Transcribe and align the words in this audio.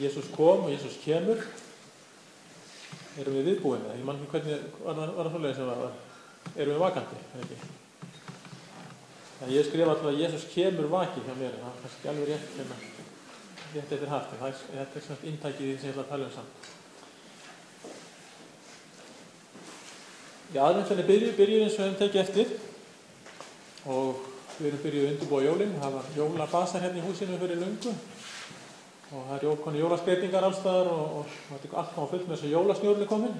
Jésús 0.00 0.30
kom 0.32 0.64
og 0.64 0.72
Jésús 0.72 0.96
kemur 1.04 1.42
erum 3.20 3.36
við 3.36 3.48
viðbúin 3.50 3.84
það? 3.84 3.96
Ég 3.98 4.06
man 4.08 4.20
ekki 4.20 4.32
hvernig 4.32 4.56
var 4.86 4.96
það, 4.96 5.30
svoleiðis 5.34 5.58
sem 5.58 5.68
var, 5.68 5.96
erum 6.56 6.72
við 6.72 6.82
vakandi? 6.82 7.18
Það 9.42 9.52
ég 9.52 9.68
skrifa 9.68 9.90
alltaf 9.92 10.08
að 10.08 10.20
Jésús 10.22 10.46
kemur 10.52 10.88
vaki 10.92 11.24
hjá 11.26 11.34
mér, 11.36 11.58
það 11.58 11.68
er 11.68 11.80
kannski 11.82 12.10
alveg 12.12 12.30
rétt 12.30 12.56
hérna, 12.56 12.78
rétt 13.74 13.94
eftir 13.96 14.12
haft, 14.12 14.36
það 14.40 14.48
er, 14.48 14.86
er 14.86 15.06
svona 15.08 15.20
því 15.20 15.74
sem 15.76 15.90
ég 15.90 15.92
ætla 15.92 16.06
að 16.06 16.12
tala 16.14 16.28
um 16.28 16.34
samt. 16.38 16.70
Já, 20.52 20.60
aðvendsvenni 20.66 21.08
byrju, 21.08 21.30
byrju 21.36 21.60
eins 21.64 21.76
og 21.78 21.84
hefum 21.84 22.00
tekið 22.00 22.22
eftir 22.22 22.48
og 23.92 24.24
við 24.58 24.66
erum 24.70 24.82
byrjuð 24.86 25.04
að 25.04 25.12
undirbúa 25.12 25.44
jólinn, 25.46 25.78
það 25.80 25.94
var 25.98 26.10
jólabasar 26.16 26.84
hérna 26.84 27.00
í 27.00 27.06
húsinu 27.06 27.38
fyrir 27.40 27.60
lungu 27.60 27.94
og 29.12 29.24
það 29.28 29.34
er 29.36 29.46
jókonni 29.46 29.82
jólaskreitingar 29.82 30.46
allstaðar 30.48 30.90
og, 30.92 31.00
og, 31.20 31.32
og 31.48 31.54
þetta 31.54 31.68
er 31.68 31.80
allt 31.82 31.96
á 32.00 32.02
fullt 32.10 32.28
með 32.28 32.34
þess 32.34 32.46
að 32.48 32.54
jólasnjórni 32.54 33.08
komin 33.10 33.34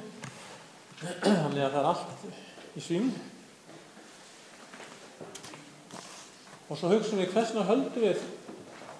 þannig 1.43 1.62
að 1.65 1.73
það 1.73 1.79
er 1.81 1.91
allt 1.93 2.27
í 2.77 2.83
sving. 2.85 3.12
Og 6.69 6.79
svo 6.79 6.93
hugsaum 6.93 7.21
við 7.21 7.33
hversna 7.33 7.65
höldum 7.69 8.05
við 8.05 8.21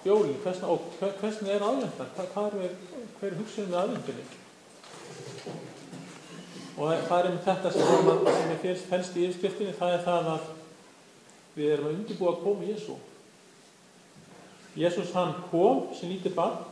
jólinn, 0.03 0.41
hversna, 0.43 0.73
og 0.73 0.89
hversna 1.21 1.53
er 1.53 1.67
aðvendan, 1.69 2.11
er 2.19 2.57
við, 2.59 2.73
hver 3.19 3.29
er 3.29 3.39
hugsaum 3.39 3.69
við 3.69 3.79
aðvendinni 3.83 4.25
og 6.73 6.89
það 7.05 7.19
er 7.19 7.27
um 7.29 7.39
þetta 7.45 7.71
sem, 7.73 8.11
sem 8.25 8.53
er 8.53 8.79
fælst 8.89 9.17
í 9.17 9.25
yfirskriftinni, 9.27 9.73
það 9.77 9.91
er 9.93 10.05
það 10.07 10.29
að 10.31 10.45
við 11.53 11.73
erum 11.75 11.89
að 11.89 11.97
undirbúa 11.99 12.31
að 12.31 12.39
koma 12.47 12.69
Jésu 12.69 12.95
Jésús 14.73 15.11
hann 15.13 15.35
kom 15.51 15.91
sem 15.93 16.09
lítið 16.09 16.33
barn 16.37 16.63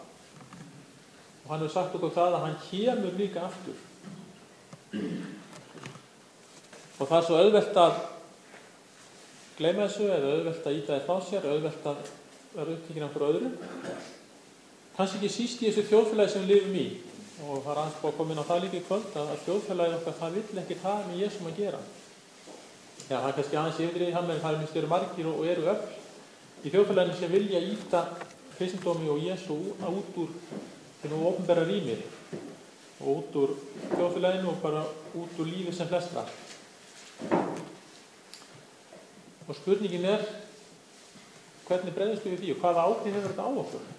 og 1.43 1.51
hann 1.51 1.61
hefur 1.61 1.73
sagt 1.73 1.97
okkur 1.97 2.13
það 2.15 2.37
að 2.37 2.45
hann 2.45 2.57
kemur 2.65 3.19
líka 3.19 3.43
aftur. 3.45 3.77
Og 6.97 7.05
það 7.05 7.17
er 7.19 7.27
svo 7.27 7.37
auðvelt 7.37 7.77
að 7.81 8.01
gleyma 9.59 9.85
þessu 9.85 10.09
eða 10.09 10.33
auðvelt 10.33 10.65
að 10.65 10.79
íta 10.79 10.95
þið 10.95 11.05
frá 11.05 11.21
sér, 11.27 11.47
auðvelt 11.51 11.87
að 11.91 12.01
vera 12.55 12.75
upptíkin 12.75 13.05
af 13.05 13.13
hverju 13.13 13.29
öðru. 13.35 13.53
Kanski 14.97 15.21
ekki 15.21 15.33
síst 15.35 15.61
í 15.61 15.69
þessu 15.69 15.87
þjóðfélagi 15.91 16.33
sem 16.33 16.45
við 16.45 16.55
lifum 16.55 16.77
í 16.81 16.87
og 17.41 17.63
það 17.63 17.71
er 17.71 17.79
aðeins 17.81 18.01
búið 18.01 18.11
að 18.11 18.17
koma 18.17 18.33
inn 18.33 18.41
á 18.41 18.49
það 18.49 18.63
líka 18.65 18.77
í 18.77 18.85
kvöld 18.85 19.15
að 19.17 19.31
þjóðfélagi 19.45 19.97
okkar 19.97 20.17
það 20.19 20.35
vill 20.37 20.61
ekki 20.61 20.81
það 20.81 21.07
með 21.07 21.21
Jésum 21.21 21.47
að 21.49 21.57
gera. 21.61 21.79
Já, 23.01 23.15
það 23.15 23.29
er 23.29 23.35
kannski 23.37 23.57
aðeins 23.61 23.81
yfir 23.85 24.05
í 24.05 24.11
hann 24.15 24.27
með 24.29 24.43
það 24.43 24.51
er 24.51 24.59
mjög 24.61 24.71
stjórn 24.71 24.91
margir 24.91 25.29
og 25.31 25.47
eru 25.51 25.69
öll 25.71 26.00
í 26.61 26.69
þjóðfélaginu 26.69 27.17
sem 27.17 27.31
vilja 27.31 27.59
íta 27.65 28.01
kristendómi 28.57 29.09
og 29.09 29.21
Jésu 29.23 29.55
út 29.81 30.17
úr 30.21 30.33
þennu 31.01 31.21
ofnbæra 31.31 31.63
rými 31.65 31.95
og 33.01 33.07
út 33.15 33.37
úr 33.41 33.53
þjóðfélaginu 33.95 34.51
og 34.51 34.59
bara 34.61 34.83
út 35.17 35.39
úr 35.41 35.49
lífi 35.49 35.73
sem 35.73 35.89
flestra. 35.89 36.25
Og 39.47 39.57
spurningin 39.57 40.05
er 40.05 40.27
hvernig 41.65 41.95
breyðast 41.95 42.27
við 42.27 42.43
því 42.43 42.53
og 42.53 42.61
hvaða 42.61 42.85
áhrif 42.85 43.15
hefur 43.15 43.31
þetta 43.31 43.47
á 43.47 43.51
okkur? 43.63 43.89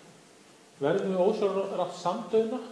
Verðum 0.82 1.16
við 1.16 1.24
ósvara 1.26 1.88
samdöðna 1.98 2.62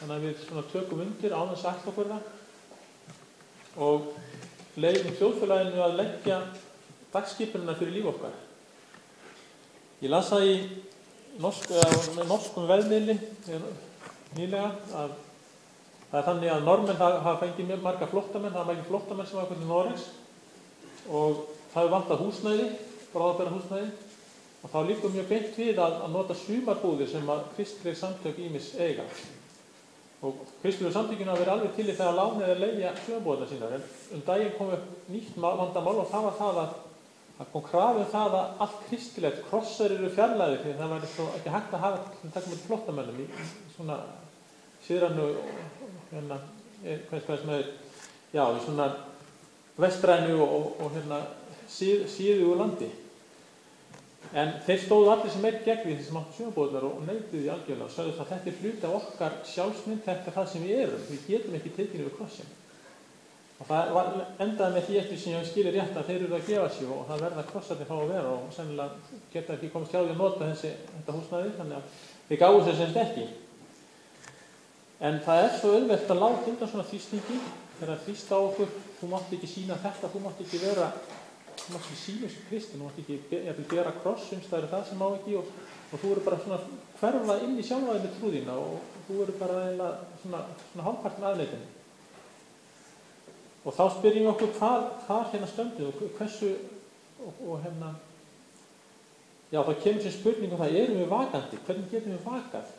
þannig 0.00 0.16
að 0.16 0.26
við 0.26 0.66
tökum 0.72 1.04
undir 1.06 1.38
á 1.38 1.42
þess 1.52 1.70
að 1.70 1.88
okkur 1.92 2.12
það 2.16 2.34
og 3.78 4.10
leiðum 4.78 5.16
þjóðfélaginu 5.22 5.86
að 5.86 5.96
leggja 6.02 6.42
dagskipunina 7.14 7.78
fyrir 7.78 7.94
líf 7.94 8.10
okkar. 8.10 8.34
Ég 9.98 10.12
las 10.12 10.28
það 10.30 10.44
í 10.46 10.58
norsk, 11.42 11.72
norskum 12.28 12.68
veðmiðli 12.68 13.16
nýlega 14.36 14.68
að 14.94 15.16
það 16.12 16.18
er 16.20 16.26
þannig 16.28 16.52
að 16.54 16.66
normenn 16.68 17.00
hafa 17.00 17.32
fengið 17.40 17.66
mjög 17.72 17.82
marga 17.82 18.08
flottamenn, 18.12 18.54
það 18.54 18.62
er 18.62 18.68
margir 18.68 18.86
flottamenn 18.92 19.26
sem 19.26 19.40
hafa 19.40 19.50
komið 19.50 19.64
til 19.64 19.72
Norregs 19.72 20.04
og 21.10 21.40
það 21.72 21.82
er 21.82 21.92
vant 21.96 22.14
að 22.14 22.22
húsnæði, 22.22 22.68
bráðabæra 23.10 23.56
húsnæði 23.56 23.90
og 24.62 24.72
þá 24.76 24.78
líkum 24.86 25.16
mjög 25.16 25.28
beint 25.32 25.58
við 25.64 25.82
að, 25.82 25.98
að 26.06 26.14
nota 26.14 26.40
sumarbúðir 26.44 27.12
sem 27.16 27.34
að 27.34 27.44
kristlega 27.56 27.98
samtök 27.98 28.42
ímis 28.46 28.72
eiga. 28.78 29.06
Og 30.22 30.44
kristlega 30.62 30.94
samtökinu 30.94 31.34
hafa 31.34 31.42
verið 31.42 31.56
alveg 31.56 31.74
til 31.74 31.88
í 31.88 31.98
þegar 31.98 32.20
lánið 32.20 32.52
er 32.54 32.62
leiðja 32.62 32.94
sumarbúðina 33.02 33.50
sína 33.50 33.74
en 33.74 33.90
um 34.14 34.28
daginn 34.30 34.54
kom 34.60 34.76
upp 34.78 35.10
nýtt 35.10 35.34
vandamál 35.42 35.98
og 36.04 36.12
það 36.14 36.30
var 36.30 36.38
það 36.38 36.62
að 36.62 36.78
það 37.38 37.50
kom 37.52 37.66
krafið 37.68 38.08
það 38.12 38.36
að 38.38 38.62
allt 38.64 38.78
kristilegt 38.88 39.42
krossar 39.48 39.94
eru 39.94 40.08
fjarlæði 40.14 40.62
því 40.62 40.76
það 40.80 40.94
væri 40.94 41.10
svo 41.12 41.26
ekki 41.38 41.52
hægt 41.54 41.74
að 41.76 41.84
hafa 41.84 42.00
til 42.06 42.28
að 42.28 42.32
taka 42.36 42.52
með 42.52 42.64
flottamennum 42.66 43.20
í 43.22 43.26
svona 43.76 43.98
síðrannu 44.86 45.28
hérna, 46.10 46.40
hvað 47.10 47.28
sem 47.28 47.52
er 47.54 47.68
já, 48.34 48.42
í 48.42 48.64
svona 48.64 48.88
vestrænu 49.78 50.40
og, 50.42 50.56
og, 50.56 50.72
og 50.82 50.96
hérna 50.96 51.20
síð, 51.70 52.08
síðu 52.10 52.50
úr 52.52 52.62
landi. 52.64 52.88
En 54.36 54.56
þeir 54.66 54.80
stóðu 54.82 55.12
allir 55.12 55.32
sem 55.32 55.46
er 55.48 55.60
gegn 55.64 55.86
því 55.86 55.98
sem 56.04 56.18
áttu 56.18 56.36
sjónabóðlar 56.36 56.88
og 56.90 57.04
neytið 57.06 57.46
í 57.46 57.52
algjörlega 57.52 57.86
og 57.86 57.94
sagði 57.94 58.16
að 58.16 58.32
þetta 58.32 58.50
er 58.50 58.58
hluti 58.62 58.88
af 58.88 58.96
okkar 58.98 59.36
sjálfsmynd 59.54 60.02
þetta 60.04 60.28
er 60.28 60.36
það 60.36 60.50
sem 60.52 60.66
við 60.66 60.82
erum, 60.82 61.06
við 61.08 61.28
getum 61.30 61.56
ekki 61.56 61.76
tekið 61.78 62.02
yfir 62.02 62.16
krossin 62.18 62.56
Og 63.58 63.66
það 63.66 63.88
var, 63.96 64.08
endaði 64.38 64.74
með 64.76 64.84
því 64.86 64.98
eftir 65.00 65.18
sem 65.18 65.34
ég 65.34 65.46
skilir 65.48 65.74
rétt 65.74 65.96
að 65.98 66.06
þeir 66.06 66.24
eru 66.28 66.36
að 66.36 66.46
gefa 66.46 66.68
sér 66.76 66.90
og 66.94 67.06
það 67.08 67.22
verða 67.24 67.42
krossarnir 67.48 67.88
fá 67.88 67.94
að 67.96 68.10
vera 68.12 68.34
og 68.36 68.52
sennilega 68.54 69.22
geta 69.32 69.54
ekki 69.56 69.70
komist 69.72 69.94
hjá 69.94 69.98
því 69.98 70.12
að 70.12 70.20
nota 70.20 70.50
þessi, 70.52 70.70
þetta 70.92 71.14
húsnæði 71.16 71.54
þannig 71.56 71.78
að 71.78 71.96
þeir 72.28 72.40
gáðu 72.42 72.60
sér 72.68 72.76
semst 72.78 73.00
ekki. 73.02 73.24
En 75.08 75.18
það 75.26 75.42
er 75.42 75.56
svo 75.56 75.72
auðvelt 75.74 76.12
að 76.14 76.22
láta 76.22 76.52
undan 76.52 76.70
svona 76.70 76.86
þýstingi 76.92 77.38
þegar 77.78 77.90
það 77.90 78.04
þýst 78.06 78.30
á 78.30 78.38
okkur, 78.38 78.70
þú 79.00 79.08
mátt 79.10 79.34
ekki 79.34 79.50
sína 79.50 79.78
þetta, 79.82 80.10
þú 80.12 80.22
mátt 80.22 80.44
ekki 80.44 80.60
vera, 80.62 80.86
þú 81.58 81.74
mátt 81.74 81.88
ekki 81.88 81.98
sína 82.04 82.22
þessu 82.28 82.44
kristi, 82.48 82.78
þú 82.78 82.84
mátt 82.84 83.00
ekki 83.02 83.18
be, 83.30 83.42
bera 83.74 83.94
krossums, 84.02 84.46
það 84.50 84.60
er 84.60 84.70
það 84.72 84.86
sem 84.88 85.02
má 85.02 85.06
ekki 85.08 85.36
og, 85.38 85.50
og 85.90 86.02
þú 86.02 86.12
eru 86.14 86.24
bara 86.26 86.40
svona 86.44 86.60
hverfa 86.98 87.38
inn 87.46 87.58
í 87.58 87.66
sjálfæðinu 87.66 88.14
trúðina 88.18 88.56
og 88.58 88.94
þú 89.08 89.20
eru 89.26 89.36
bara 89.42 89.60
svona, 90.22 90.44
svona 90.70 90.88
hálfpartin 90.88 91.28
aðleitinni. 91.30 91.77
Og 93.64 93.74
þá 93.74 93.84
spyrjum 93.96 94.26
við 94.26 94.32
okkur 94.32 94.52
hvað, 94.58 94.84
hvað 95.06 95.24
hérna 95.32 95.48
stöndið 95.50 95.88
og 95.88 96.18
hversu 96.18 96.52
og, 97.24 97.40
og 97.42 97.62
hérna 97.64 97.94
já 99.52 99.62
þá 99.64 99.72
kemur 99.82 100.04
sér 100.04 100.14
spurning 100.14 100.52
og 100.52 100.60
það 100.60 100.76
erum 100.82 101.00
við 101.00 101.10
vakandi, 101.12 101.58
hvernig 101.66 101.90
getum 101.92 102.14
við 102.14 102.26
vakað 102.26 102.74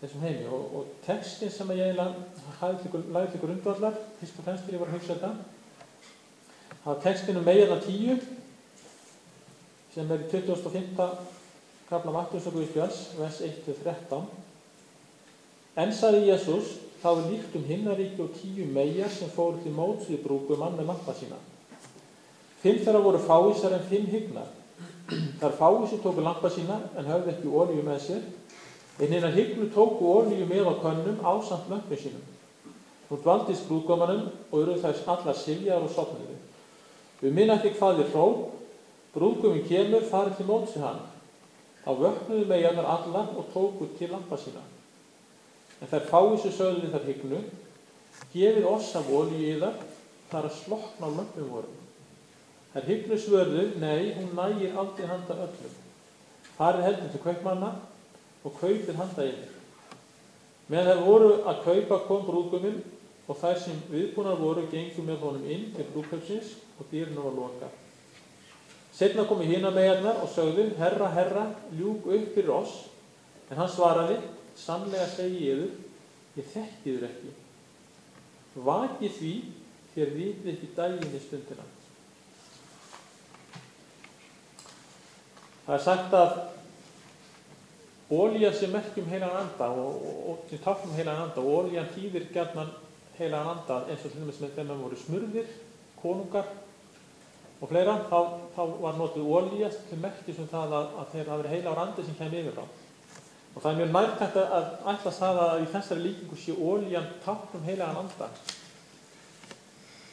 þessum 0.00 0.24
heimi 0.26 0.46
og, 0.52 0.64
og 0.78 0.90
textin 1.06 1.50
sem 1.52 1.72
ég 1.74 1.90
eiginlega 1.90 3.02
lagði 3.14 3.32
til 3.32 3.42
grundvallar, 3.42 4.00
fyrst 4.20 4.40
og 4.40 4.46
fremst 4.46 4.66
þegar 4.66 4.76
ég 4.76 4.82
var 4.84 4.92
að 4.92 4.98
hugsa 4.98 5.14
þetta 5.14 5.30
það 6.84 6.90
var 6.92 7.02
textin 7.02 7.40
um 7.40 7.48
meginna 7.48 7.78
tíu 7.82 8.18
sem 9.96 10.12
er 10.12 10.22
í 10.22 10.30
2005. 10.30 11.06
kapla 11.88 12.12
Mattius 12.14 12.46
og 12.50 12.58
Guðspjáls 12.58 12.98
vers 13.18 13.40
1-13 13.46 14.26
En 15.76 15.90
saði 15.92 16.22
Jésús 16.30 16.70
þá 17.06 17.12
er 17.14 17.26
líkt 17.30 17.52
um 17.54 17.66
himnaríki 17.68 18.22
og 18.24 18.32
tíu 18.34 18.64
megar 18.74 19.10
sem 19.14 19.30
fóru 19.30 19.60
til 19.62 19.70
móts 19.74 20.08
við 20.10 20.24
brúkumann 20.24 20.74
með 20.74 20.88
lampa 20.90 21.14
sína. 21.14 21.38
Fimm 22.62 22.80
þeirra 22.82 23.02
voru 23.04 23.20
fáísar 23.22 23.76
en 23.76 23.84
fimm 23.86 24.08
hygnar. 24.10 24.48
Þar 25.38 25.54
fáísi 25.60 26.00
tóku 26.02 26.24
lampa 26.24 26.50
sína 26.50 26.80
en 26.98 27.06
höfðu 27.06 27.30
ekki 27.30 27.52
ólíu 27.52 27.84
með 27.86 28.00
sér, 28.08 28.24
en 28.98 29.12
hinn 29.14 29.28
að 29.28 29.38
hygnu 29.38 29.70
tóku 29.70 30.10
ólíu 30.16 30.48
með 30.50 30.66
á 30.66 30.74
könnum 30.82 31.22
ásamt 31.22 31.70
lömpum 31.70 32.00
sínum. 32.02 32.26
Nú 33.06 33.22
dvaldist 33.22 33.68
brúkumanum 33.68 34.26
og 34.50 34.60
eru 34.64 34.78
þess 34.82 35.06
allar 35.06 35.38
siljar 35.38 35.86
og 35.86 35.92
sopniðu. 35.94 36.40
Við 37.22 37.36
minna 37.38 37.60
ekki 37.60 37.76
hvað 37.78 38.02
er 38.02 38.10
hróp, 38.16 38.48
brúkuminn 39.14 39.68
kemur 39.68 40.10
farið 40.10 40.40
til 40.40 40.48
móts 40.50 40.74
við 40.74 40.88
hann. 40.88 41.04
Þá 41.84 41.92
vöknuðu 42.02 42.48
megarnar 42.50 42.96
allar 42.96 43.30
og 43.38 43.52
tóku 43.54 43.94
til 43.94 44.10
lampa 44.10 44.40
sína. 44.42 44.72
En 45.80 45.90
þær 45.90 46.06
fáið 46.10 46.36
sér 46.42 46.54
sögðu 46.56 46.84
við 46.84 46.94
þar 46.94 47.08
hygnu, 47.10 47.40
gefið 48.32 48.68
oss 48.70 48.94
af 48.96 49.10
olíu 49.12 49.50
í 49.50 49.58
þar, 49.60 49.82
þar 50.30 50.48
að 50.48 50.56
slokna 50.60 51.10
á 51.10 51.16
lömpum 51.18 51.50
vorum. 51.52 51.82
Þær 52.72 52.88
hygnu 52.90 53.18
svörðu, 53.20 53.66
nei, 53.80 54.14
hún 54.16 54.32
nægir 54.36 54.78
aldrei 54.78 55.10
handa 55.10 55.36
öllum. 55.46 55.76
Farið 56.56 56.86
heldur 56.88 57.12
til 57.12 57.22
kaupmanna 57.24 57.70
og 58.44 58.58
kaupir 58.60 58.96
handa 58.96 59.28
yfir. 59.28 59.52
Meðan 60.72 60.90
þær 60.90 61.02
voru 61.06 61.32
að 61.46 61.64
kaupa 61.66 61.98
kom 62.08 62.24
brúðguminn 62.26 62.78
og 63.26 63.38
þær 63.40 63.58
sem 63.60 63.82
viðbúnar 63.90 64.38
voru 64.40 64.64
gengum 64.70 65.06
með 65.06 65.24
honum 65.26 65.50
inn 65.50 65.68
til 65.76 65.86
brúðkaupsins 65.92 66.56
og 66.78 66.88
dýrinu 66.90 67.24
var 67.26 67.36
loka. 67.36 67.68
Setna 68.96 69.26
komi 69.28 69.44
hína 69.50 69.70
megarnar 69.74 70.22
og 70.24 70.30
sögðu, 70.32 70.70
herra, 70.78 71.10
herra, 71.12 71.46
ljúk 71.76 72.06
upp 72.08 72.30
fyrir 72.32 72.52
oss, 72.54 72.86
en 73.50 73.60
hann 73.60 73.68
svaraði, 73.68 74.16
sannlega 74.56 75.06
segi 75.12 75.46
ég 75.46 75.62
þur, 75.62 75.72
ég 76.40 76.50
þekki 76.54 76.94
þur 76.96 77.08
ekki. 77.10 77.32
Vaki 78.66 79.10
því 79.18 79.32
þér 79.94 80.12
vitið 80.16 80.52
ekki 80.52 80.70
daginn 80.76 81.16
í 81.16 81.22
stundina. 81.24 81.66
Það 85.66 85.74
er 85.76 85.82
sagt 85.82 86.14
að 86.14 86.34
ólíja 88.06 88.52
sem 88.54 88.70
merkjum 88.70 89.08
heilagan 89.10 89.48
anda 89.48 89.70
og, 89.74 89.96
og, 89.96 90.18
og 90.30 90.50
sem 90.50 90.60
táknum 90.62 90.94
heilagan 90.94 91.24
anda 91.26 91.42
og 91.42 91.64
ólíjan 91.64 91.88
þýðir 91.96 92.28
gjarnan 92.34 92.70
heilagan 93.16 93.56
anda 93.56 93.80
eins 93.90 94.04
og 94.04 94.12
til 94.12 94.22
dæmis 94.22 94.38
með 94.44 94.54
þeim 94.58 94.70
að 94.70 94.84
voru 94.84 95.00
smurðir, 95.00 95.50
konungar 96.02 96.52
og 97.56 97.70
fleira, 97.70 97.96
þá, 98.10 98.18
þá 98.54 98.62
var 98.84 98.98
notið 99.00 99.30
ólíja 99.32 99.72
til 99.88 99.98
merkjum 100.02 100.36
sem 100.38 100.50
það 100.52 100.76
að, 100.78 100.90
að 101.00 101.14
þeir 101.14 101.30
hafa 101.30 101.40
verið 101.42 101.54
heilagan 101.56 101.88
andi 101.88 102.04
sem 102.06 102.18
kemur 102.20 102.42
yfir 102.42 102.60
á. 102.62 102.66
Og 103.56 103.62
það 103.64 103.70
er 103.72 103.78
mjög 103.80 103.92
nærtækt 103.94 104.38
að 104.42 104.66
ætla 104.92 105.12
það 105.16 105.42
að 105.46 105.62
í 105.62 105.66
þessari 105.72 106.02
líkingu 106.04 106.36
sé 106.36 106.52
ólíjan 106.52 107.06
táknum 107.24 107.64
heilagan 107.64 108.02
anda. 108.02 108.28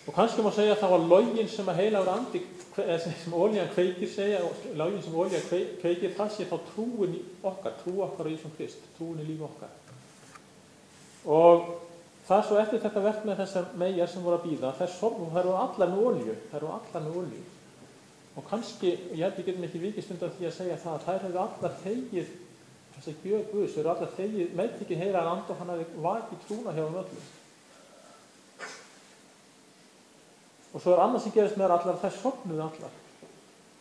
Og 0.07 0.15
kannski 0.15 0.43
má 0.43 0.49
segja 0.51 0.75
að 0.75 0.81
það 0.81 0.93
var 0.93 1.05
lögin 1.11 1.49
sem 1.51 1.69
að 1.71 1.79
heilagur 1.79 2.11
andi, 2.11 2.41
eða 2.75 2.97
sem 3.03 3.35
ólíjan 3.35 3.71
kveikir 3.71 4.09
segja, 4.11 4.41
lögin 4.79 5.03
sem 5.03 5.15
ólíjan 5.15 5.45
kveikir, 5.79 6.15
það 6.17 6.31
sé 6.35 6.47
þá 6.49 6.57
trúin 6.71 7.15
í 7.15 7.21
okkar, 7.43 7.77
trú 7.79 7.97
okkar 8.03 8.27
á 8.27 8.33
Ísum 8.33 8.51
Krist, 8.57 8.83
trúin 8.97 9.21
í 9.23 9.27
lífi 9.27 9.47
okkar. 9.47 9.71
Og 11.23 11.67
það 12.27 12.37
er 12.37 12.47
svo 12.49 12.59
eftir 12.59 12.83
þetta 12.83 13.03
verk 13.07 13.27
með 13.27 13.43
þessar 13.43 13.69
megar 13.79 14.11
sem 14.11 14.23
voru 14.23 14.39
að 14.39 14.47
býða, 14.49 14.73
þær, 14.79 14.95
þær 14.99 15.39
eru 15.43 15.55
allar 15.61 15.93
með 15.93 16.07
ólíu, 16.07 16.37
þær 16.51 16.59
eru 16.59 16.73
allar 16.75 17.05
með 17.07 17.19
ólíu. 17.21 17.43
Og 18.33 18.47
kannski, 18.49 18.95
ég 19.13 19.23
held 19.23 19.39
getum 19.45 19.67
ekki 19.67 19.83
vikist 19.83 20.11
undan 20.15 20.35
því 20.35 20.49
að 20.49 20.55
segja 20.57 20.79
það, 20.83 20.93
að 20.97 21.07
þær 21.07 21.25
hefur 21.27 21.41
allar 21.45 21.79
þegið, 21.83 22.35
þess 23.03 23.19
að 23.19 23.25
gjög 23.27 23.47
Guðs, 23.51 23.77
eru 23.77 23.91
allar 23.91 24.11
þegið, 24.15 24.51
meðtikið 24.57 25.01
heilagur 25.03 25.31
andi 25.33 25.51
og 25.51 25.59
hann 25.59 25.71
hefði 25.73 26.03
vakið 26.03 26.43
trúna 26.47 26.73
hjá 26.75 26.83
um 26.85 26.99
öllum. 27.01 27.31
Og 30.73 30.81
svo 30.81 30.93
er 30.93 31.01
annað 31.03 31.23
sem 31.25 31.33
gerist 31.35 31.59
með 31.59 31.75
allar, 31.75 31.99
það 32.01 32.19
sopnuðu 32.21 32.63
allar. 32.65 32.99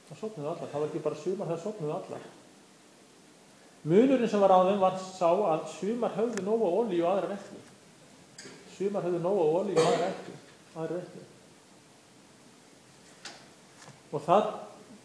Það 0.09 0.19
sopnuðu 0.21 0.49
allar, 0.51 0.71
það 0.73 0.83
var 0.83 0.91
ekki 0.91 1.05
bara 1.07 1.21
sumar, 1.23 1.51
það 1.53 1.63
sopnuðu 1.63 1.95
allar. 1.97 2.27
Munurinn 3.93 4.31
sem 4.31 4.43
var 4.43 4.55
á 4.55 4.59
þeim 4.67 4.83
var 4.83 4.99
sá 5.03 5.31
að 5.31 5.63
sumar 5.77 6.17
höfðu 6.19 6.45
nógu 6.47 6.69
ólíu 6.69 7.07
og 7.07 7.15
aðra 7.15 7.39
ekki. 7.39 7.63
Sumar 8.77 9.07
höfðu 9.07 9.23
nógu 9.23 9.47
ólíu 9.47 9.79
og 9.79 9.87
aðra 9.87 10.11
ekki. 10.11 10.37
Aðra 10.83 11.01
ekki. 11.03 11.25
Og 14.13 14.27
það 14.27 14.53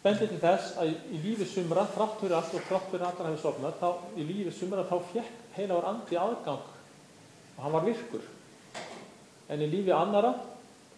bendir 0.03 0.29
til 0.31 0.39
þess 0.41 0.77
að 0.81 0.91
í 1.13 1.19
lífi 1.23 1.47
sumra, 1.49 1.85
þrátt 1.93 2.19
fyrir 2.21 2.37
allt 2.37 2.55
og 2.55 2.65
þrátt 2.67 2.89
fyrir 2.91 3.05
allar 3.07 3.29
hefði 3.29 3.41
sopnað, 3.43 3.79
þá 3.81 4.19
í 4.19 4.25
lífi 4.27 4.53
sumra 4.55 4.85
þá 4.87 4.97
fjekk 5.11 5.45
heilagur 5.57 5.89
andi 5.89 6.19
aðgang 6.21 6.65
og 7.57 7.63
hann 7.63 7.73
var 7.73 7.87
virkur. 7.87 8.25
En 9.49 9.63
í 9.63 9.69
lífi 9.71 9.93
annara 9.95 10.33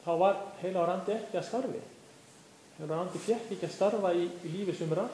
þá 0.03 0.11
var 0.19 0.41
heilagur 0.63 0.93
andi 0.95 1.15
ekki 1.15 1.39
að 1.39 1.47
starfi. 1.47 1.83
Heilagur 2.79 3.03
andi 3.03 3.21
fjekk 3.23 3.53
ekki 3.55 3.69
að 3.69 3.75
starfa 3.75 4.13
í, 4.15 4.25
í 4.43 4.53
lífi 4.57 4.75
sumra 4.81 5.07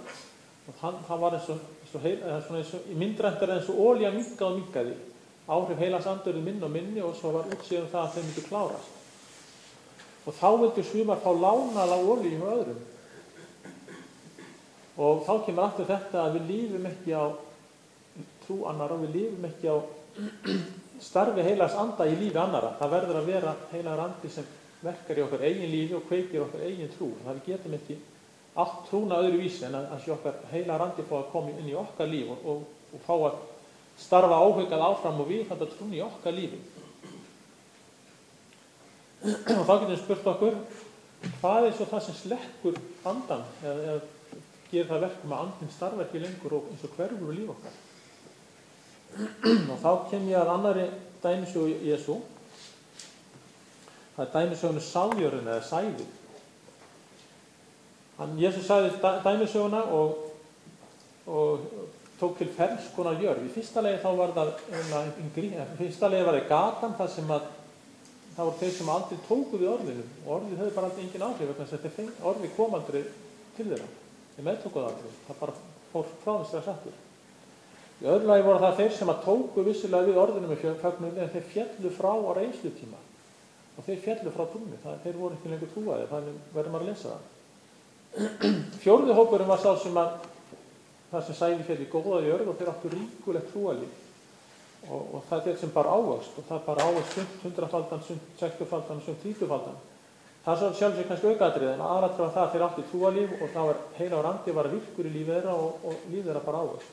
og 0.66 0.82
hann, 0.82 0.98
hann 1.08 1.22
var 1.22 1.38
eins 1.38 1.50
og, 1.54 1.62
eins 1.84 1.94
og, 1.94 2.02
heil, 2.06 2.18
eins 2.26 2.74
og 2.74 2.90
myndrændar 2.98 3.54
eins 3.58 3.70
og 3.70 3.84
ólja 3.86 4.12
minkað 4.16 4.50
og 4.50 4.60
minkaði. 4.62 4.98
Áhrif 5.46 5.78
heilags 5.78 6.10
andurinn 6.10 6.46
minn 6.46 6.64
og 6.66 6.72
minni 6.74 7.04
og 7.06 7.14
svo 7.20 7.36
var 7.36 7.52
útsíðum 7.54 7.92
það 7.92 8.02
að 8.02 8.14
þeim 8.16 8.28
myndi 8.32 8.46
klárast. 8.48 8.94
Og 10.26 10.34
þá 10.34 10.48
vildi 10.58 10.86
sumar 10.90 11.22
fá 11.22 11.30
lánaða 11.30 12.00
ólíu 12.02 12.40
hjá 12.40 12.48
öðrum. 12.50 12.80
Og 14.96 15.26
þá 15.28 15.34
kemur 15.46 15.66
aftur 15.66 15.90
þetta 15.90 16.22
að 16.24 16.38
við 16.38 16.52
lífum 16.54 16.86
ekki 16.88 17.16
á 17.16 17.26
trú 18.46 18.62
annara 18.70 18.98
við 19.02 19.16
lífum 19.18 19.48
ekki 19.50 19.72
á 19.72 19.78
starfi 21.08 21.44
heilags 21.44 21.76
anda 21.80 22.08
í 22.08 22.16
lífi 22.16 22.40
annara. 22.40 22.76
Það 22.80 22.94
verður 22.94 23.20
að 23.20 23.32
vera 23.34 23.56
heilagur 23.74 24.04
andi 24.06 24.32
sem 24.32 24.48
verkar 24.86 25.20
í 25.20 25.26
okkar 25.26 25.44
eigin 25.50 25.74
lífi 25.74 25.98
og 25.98 26.06
kveikir 26.08 26.46
okkar 26.46 26.64
eigin 26.64 26.94
trú. 26.96 27.12
Það 27.26 27.40
við 27.40 27.50
getum 27.50 27.76
ekki 27.80 28.00
allt 28.56 28.88
trúna 28.88 29.20
öðru 29.20 29.42
vísi 29.42 29.68
en 29.68 29.76
að 29.82 30.00
sé 30.06 30.16
okkar 30.16 30.40
heila 30.54 30.80
randi 30.80 31.04
fá 31.10 31.18
að 31.20 31.30
koma 31.34 31.52
inn 31.58 31.68
í 31.74 31.76
okkar 31.76 32.08
líf 32.08 32.32
og, 32.32 32.48
og, 32.54 32.64
og 32.96 33.04
fá 33.04 33.14
að 33.18 33.38
starfa 34.00 34.40
áhugað 34.40 34.88
áfram 34.88 35.22
og 35.24 35.28
við 35.28 35.46
þetta 35.52 35.72
trúna 35.74 36.00
í 36.00 36.04
okkar 36.06 36.40
lífi. 36.40 36.64
Og 39.26 39.64
þá 39.66 39.72
getum 39.74 39.90
við 39.90 40.02
spurt 40.04 40.28
okkur, 40.30 40.58
hvað 41.40 41.64
er 41.66 41.72
svo 41.74 41.86
það 41.90 42.02
sem 42.06 42.18
slekkur 42.20 42.76
andan 43.10 43.46
eða 43.66 43.96
gerir 44.72 44.88
það 44.90 45.04
verkum 45.08 45.36
að 45.36 45.44
andin 45.46 45.74
starfa 45.74 46.06
ekki 46.06 46.24
lengur 46.24 46.58
og 46.60 46.70
eins 46.72 46.86
og 46.86 46.96
hverfur 46.98 47.28
við 47.30 47.42
líf 47.42 47.52
okkar? 47.56 47.82
Og 49.72 49.78
þá 49.80 49.92
kem 50.10 50.26
ég 50.28 50.42
að 50.42 50.50
annari 50.52 50.86
dæmisjóðu 51.24 51.76
Jésu 51.88 52.18
Það 54.16 54.26
er 54.26 54.32
dæmisögunu 54.32 54.82
sájörun 54.82 55.48
eða 55.50 55.64
sæði. 55.68 56.06
Hann, 58.16 58.38
Jésu 58.40 58.62
sæði 58.64 58.94
dæmisöguna 59.26 59.82
og, 59.92 60.22
og 61.28 61.66
tók 62.20 62.38
til 62.40 62.48
ferns 62.56 62.88
konar 62.96 63.20
jörg. 63.20 63.44
Í 63.44 63.52
fyrsta 63.52 63.84
legi 63.84 64.00
þá 64.06 64.08
var 64.16 64.32
það, 64.38 64.54
í 65.28 65.50
fyrsta 65.82 66.12
legi 66.14 66.30
var 66.30 66.40
það 66.40 66.48
gatan 66.54 66.96
þar 66.96 67.12
sem 67.12 67.36
að 67.36 67.52
það 68.38 68.48
voru 68.48 68.58
þeir 68.62 68.74
sem 68.78 68.94
aldrei 68.96 69.20
tóku 69.28 69.60
við 69.60 69.70
orðinu 69.74 70.08
orðið 70.38 70.62
höfðu 70.62 70.76
bara 70.78 70.90
aldrei 70.90 71.06
engin 71.06 71.28
áhrif 71.28 72.24
orðið 72.32 72.56
kom 72.56 72.80
aldrei 72.80 73.04
til 73.58 73.68
þeirra 73.68 73.92
sem 74.36 74.48
meðtökuð 74.48 74.88
aldrei. 74.90 75.16
Það 75.28 75.42
bara 75.42 75.58
fór 75.92 76.14
frá 76.24 76.32
þeim 76.36 76.48
strax 76.50 76.72
aftur. 76.74 77.02
Í 77.96 78.08
öðru 78.12 78.30
lagi 78.30 78.46
voru 78.46 78.62
það 78.64 78.80
þeir 78.82 78.96
sem 78.98 79.12
að 79.12 79.22
tóku 79.24 79.64
vissilega 79.64 80.10
við 80.10 80.22
orðinu 80.22 80.52
með 80.52 80.64
fögnuðinu 80.82 81.24
en 81.24 81.34
þeir 81.36 81.46
fjallu 81.54 81.92
frá 81.96 82.12
á 82.12 82.32
reynslu 82.36 82.72
tíma 82.76 83.02
og 83.76 83.88
þeir 83.88 84.02
fjallu 84.04 84.34
frá 84.36 84.46
trúni. 84.52 84.80
Það, 84.84 84.98
þeir 85.04 85.18
voru 85.20 85.38
ekki 85.38 85.52
lengur 85.52 85.72
trúaði, 85.72 86.08
þannig 86.12 86.42
verður 86.56 86.74
maður 86.74 86.86
að 86.86 86.92
lesa 86.92 87.14
það. 87.14 87.32
Fjórði 88.84 89.16
hópurum 89.16 89.52
var 89.52 89.64
sá 89.64 89.72
sem 89.80 90.00
að 90.00 90.14
það 91.12 91.26
sem 91.28 91.40
sæði 91.40 91.68
fjalli 91.70 91.88
góðaði 91.92 92.34
örg 92.36 92.52
og 92.52 92.60
þeir 92.60 92.72
áttu 92.72 92.92
ríkulegt 92.92 93.52
trúalið 93.54 94.02
og, 94.90 95.02
og 95.02 95.26
það 95.30 95.38
er 95.38 95.46
þeir 95.48 95.60
sem 95.62 95.74
bara 95.76 95.96
ávöxt 95.96 96.40
og 96.40 96.48
það 96.50 96.64
bara 96.68 96.88
ávöxt 96.90 97.20
100-faldan, 97.48 98.04
60-faldan, 98.40 99.04
70-faldan 99.08 99.84
Það 100.46 100.64
er 100.68 100.76
sjálf 100.78 100.98
sér 101.00 101.08
kannski 101.10 101.30
aukaðrið 101.34 101.72
en 101.72 101.80
aðratrið 101.82 102.22
var 102.22 102.34
það 102.36 102.44
að 102.44 102.52
þeir 102.54 102.64
áttu 102.68 102.84
trúalíf 102.92 103.32
og 103.40 103.48
það 103.50 103.70
var 103.70 103.78
heila 103.98 104.18
á 104.22 104.26
randi 104.28 104.54
var 104.54 104.68
virkur 104.70 105.08
í 105.10 105.14
lífið 105.16 105.38
þeirra 105.40 105.54
og, 105.58 105.72
og 105.90 106.04
lífið 106.12 106.28
þeirra 106.28 106.44
bar 106.46 106.58
ávast. 106.60 106.92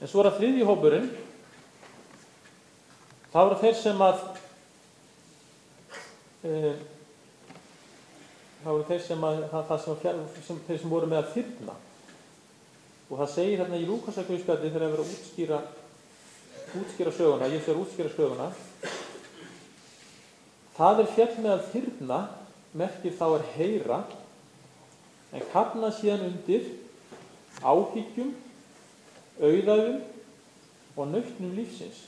En 0.00 0.10
svo 0.10 0.22
er 0.22 0.28
að 0.30 0.38
þriðji 0.40 0.66
hópurinn, 0.66 1.06
það 3.30 3.46
voru 3.46 3.60
þeir 3.60 3.76
sem 3.78 4.02
að 4.08 4.24
það 8.60 8.72
voru 8.72 8.88
þeir 8.88 9.02
sem, 9.04 9.26
að, 9.28 9.42
það, 9.52 9.62
það 9.68 9.84
sem, 9.84 10.24
sem, 10.46 10.58
þeir 10.66 10.80
sem 10.82 10.94
voru 10.96 11.10
með 11.10 11.20
að 11.20 11.30
þyrna 11.36 11.76
og 13.10 13.14
það 13.20 13.30
segir 13.36 13.62
hérna 13.62 13.78
í 13.78 13.86
Lúkasakauðspjalli 13.86 14.72
þegar 14.72 14.82
það 14.82 14.96
verið 14.96 15.04
að 15.04 15.14
útskýra 15.14 15.60
útskýra 16.80 17.14
söguna, 17.14 17.50
ég 17.50 17.64
sér 17.66 17.78
útskýra 17.80 18.10
söguna 18.16 18.50
það 20.80 21.02
er 21.02 21.10
fjall 21.14 21.34
með 21.36 21.52
að 21.52 21.66
þyrna 21.74 22.20
merkir 22.80 23.16
þá 23.18 23.26
er 23.28 23.48
heyra 23.58 23.98
en 25.36 25.50
kapna 25.52 25.92
síðan 25.94 26.26
undir 26.30 26.72
áhyggjum 27.60 28.32
auðæfum 29.40 30.00
og 30.96 31.12
nöftnum 31.12 31.54
lífsins 31.58 32.06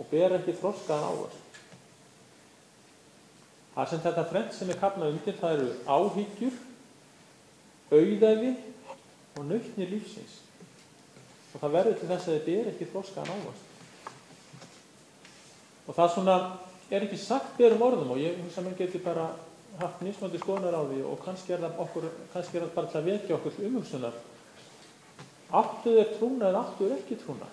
og 0.00 0.08
ber 0.10 0.38
ekki 0.40 0.56
þroskaðan 0.56 1.12
ávast 1.12 1.46
Það 3.74 3.90
sem 3.90 4.00
þetta 4.04 4.22
þrennt 4.28 4.54
sem 4.54 4.70
er 4.72 4.78
kafnað 4.80 5.12
undir, 5.14 5.36
það 5.38 5.52
eru 5.56 5.68
áhyggjur, 5.88 6.56
auðæfi 7.94 8.50
og 9.38 9.44
nautni 9.46 9.86
lífsins. 9.88 10.34
Og 11.54 11.62
það 11.62 11.76
verður 11.76 12.00
til 12.00 12.08
þess 12.10 12.26
að 12.26 12.34
þetta 12.36 12.56
er 12.56 12.70
ekki 12.72 12.88
þroskaðan 12.90 13.38
ávast. 13.38 13.68
Og 15.86 15.96
það 15.96 16.12
svona 16.16 16.36
er 16.90 17.06
ekki 17.06 17.20
sagt 17.20 17.56
berum 17.58 17.84
orðum 17.86 18.14
og 18.14 18.22
ég 18.22 18.38
hugsa 18.42 18.60
að 18.60 18.68
mann 18.68 18.78
getur 18.78 19.04
bara 19.04 19.28
haft 19.80 20.02
nýsmöndi 20.04 20.40
skoðunar 20.42 20.76
á 20.76 20.82
því 20.88 21.02
og 21.06 21.22
kannski 21.24 21.54
er 21.54 21.62
það, 21.64 21.78
okkur, 21.84 22.08
kannski 22.34 22.58
er 22.58 22.66
það 22.66 22.74
bara 22.76 22.90
til 22.90 23.00
að 23.00 23.10
vekja 23.10 23.36
okkur 23.38 23.60
umhugsunar. 23.68 24.18
Aftur 25.60 26.00
er 26.00 26.10
trúna 26.16 26.50
eða 26.50 26.64
aftur 26.64 26.90
er 26.90 26.98
ekki 26.98 27.20
trúna. 27.22 27.46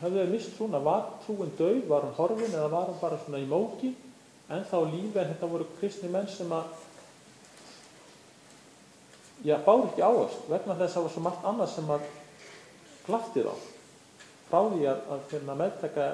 Hafðu 0.00 0.24
þau 0.24 0.32
mist 0.34 0.56
trúna, 0.58 0.82
var 0.84 1.06
trúin 1.24 1.54
dög, 1.58 1.86
var 1.88 2.04
hún 2.04 2.18
horfin 2.18 2.52
eða 2.52 2.72
var 2.74 2.90
hún 2.90 3.00
bara 3.00 3.20
svona 3.22 3.40
í 3.40 3.48
móki? 3.48 3.94
en 4.48 4.66
þá 4.66 4.76
lífi 4.92 5.18
en 5.18 5.32
þetta 5.32 5.48
voru 5.50 5.66
kristni 5.80 6.10
menn 6.10 6.28
sem 6.30 6.52
að 6.54 6.68
já, 9.42 9.56
bári 9.66 9.88
ekki 9.88 10.04
áherslu 10.06 10.52
vegna 10.52 10.76
þess 10.78 10.92
að 10.92 10.94
það 10.94 11.06
var 11.06 11.14
svo 11.14 11.24
margt 11.24 11.48
annað 11.50 11.72
sem 11.72 11.90
að 11.96 12.04
glafti 13.06 13.46
þá 13.46 13.54
frá 14.46 14.60
því 14.70 14.86
að, 14.92 15.00
að, 15.16 15.34
að 15.40 15.58
meðtaka 15.62 16.06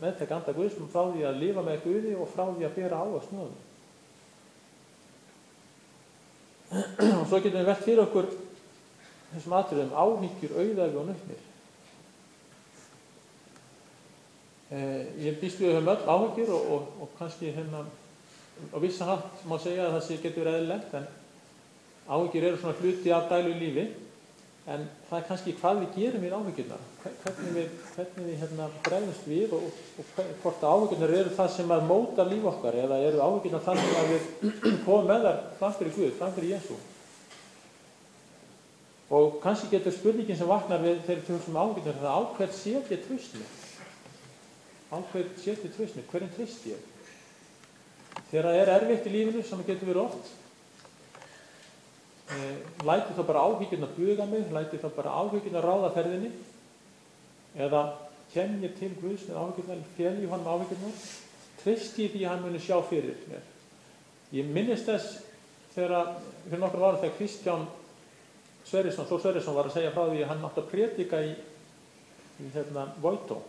meðtaka 0.00 0.38
anda 0.38 0.54
Guðsum, 0.56 0.88
frá 0.92 1.02
því 1.10 1.26
að 1.28 1.42
lifa 1.42 1.66
með 1.66 1.84
Guði 1.84 2.14
og 2.16 2.32
frá 2.32 2.44
því 2.48 2.68
að 2.68 2.78
bera 2.78 3.02
áherslu 3.04 3.50
og 7.20 7.26
svo 7.26 7.38
getum 7.42 7.60
við 7.60 7.70
velt 7.72 7.86
fyrir 7.86 8.04
okkur 8.04 8.26
þessum 9.30 9.54
atriðum 9.58 9.96
áhyggjur, 9.98 10.58
auðæfi 10.58 11.00
og 11.00 11.08
nöfnir 11.08 11.46
Eh, 14.70 15.06
ég 15.18 15.38
býst 15.40 15.58
við 15.58 15.72
höfum 15.74 15.88
öll 15.90 16.04
áhengir 16.06 16.50
og, 16.54 16.66
og, 16.70 16.90
og 17.02 17.08
kannski 17.18 17.48
hérna 17.50 17.80
á 18.70 18.78
vissan 18.78 19.08
hatt 19.10 19.40
má 19.42 19.56
segja 19.58 19.88
að 19.88 19.96
það 19.96 20.04
sé 20.06 20.18
getur 20.22 20.46
eðlilegt 20.46 20.92
en 20.94 21.08
áhengir 22.06 22.46
eru 22.46 22.60
svona 22.60 22.76
hluti 22.78 23.10
af 23.10 23.26
dælu 23.32 23.56
lífi 23.58 23.88
en 24.70 24.84
það 25.08 25.16
er 25.18 25.26
kannski 25.26 25.56
hvað 25.58 25.80
við 25.80 25.96
gerum 25.96 26.22
við 26.22 26.36
áhyggjurnar, 26.38 26.84
hvernig 27.00 27.52
við, 27.54 27.74
hvernig 27.94 28.26
við 28.26 28.38
hérna, 28.42 28.66
bregðumst 28.84 29.28
við 29.28 29.54
og, 29.56 29.66
og 30.00 30.08
hvort 30.42 30.64
áhyggjurnar 30.64 31.12
eru 31.16 31.32
það 31.36 31.50
sem 31.54 31.72
að 31.74 31.86
móta 31.88 32.26
líf 32.28 32.48
okkar 32.50 32.76
eða 32.82 32.98
eru 33.06 33.22
áhyggjurnar 33.24 33.64
þannig 33.66 33.94
að 34.00 34.10
við 34.10 34.26
komum 34.86 35.08
með 35.08 35.26
þar 35.26 35.38
fram 35.60 35.76
fyrir 35.78 35.94
Guð, 35.96 36.10
fram 36.18 36.34
fyrir 36.36 36.54
Jésu. 36.56 36.76
Og 39.20 39.40
kannski 39.42 39.70
getur 39.72 39.96
spurningin 39.96 40.38
sem 40.38 40.50
vaknar 40.50 40.84
við 40.84 41.00
þegar 41.06 41.22
við 41.22 41.30
tökum 41.30 41.60
áhyggjurnar 41.62 42.04
það 42.04 42.20
á 42.20 42.22
hvert 42.36 42.58
set 42.58 42.92
ég 42.94 43.02
tröstni? 43.06 43.48
Á 44.92 44.96
hvert 45.12 45.40
set 45.40 45.64
ég 45.66 45.74
tröstni? 45.78 46.06
Hverjum 46.12 46.36
tröst 46.36 46.68
ég? 46.68 46.84
Þegar 48.28 48.50
það 48.50 48.60
er 48.60 48.74
erfitt 48.76 49.08
í 49.08 49.16
lífinu 49.16 49.46
sem 49.46 49.64
getur 49.66 49.92
verið 49.92 50.04
oft 50.04 50.36
læti 52.86 53.14
þá 53.16 53.24
bara 53.26 53.42
áhyggjurna 53.48 53.88
buga 53.96 54.26
mig, 54.30 54.52
læti 54.54 54.78
þá 54.78 54.88
bara 54.94 55.14
áhyggjurna 55.18 55.62
ráða 55.64 55.88
ferðinni 55.96 56.30
eða 57.56 57.82
kem 58.32 58.60
ég 58.62 58.76
til 58.78 58.92
Guðs 59.00 59.26
með 59.28 59.40
áhyggjurna, 59.40 59.78
fel 59.96 60.14
ég 60.22 60.30
hann 60.30 60.44
með 60.44 60.52
áhyggjurna, 60.54 60.92
trist 61.62 61.98
ég 61.98 62.14
því 62.14 62.24
að 62.24 62.32
hann 62.32 62.44
muni 62.46 62.62
sjá 62.62 62.76
fyrir 62.86 63.18
mér. 63.30 63.46
Ég 64.34 64.50
minnist 64.54 64.86
þess 64.86 65.18
þegar, 65.74 66.16
fyrir 66.46 66.62
nokkur 66.62 66.86
ára 66.86 67.00
þegar 67.02 67.16
Kristján 67.18 67.66
Sverrisson, 68.70 69.08
Þór 69.08 69.22
Sverrisson 69.24 69.56
var 69.56 69.70
að 69.70 69.78
segja 69.78 69.94
frá 69.94 70.04
því 70.06 70.22
að 70.22 70.30
hann 70.30 70.44
átti 70.46 70.62
að 70.62 70.70
prétika 70.70 71.22
í, 71.26 71.30
í 72.38 72.50
hérna, 72.54 72.86
Vóitó 73.02 73.40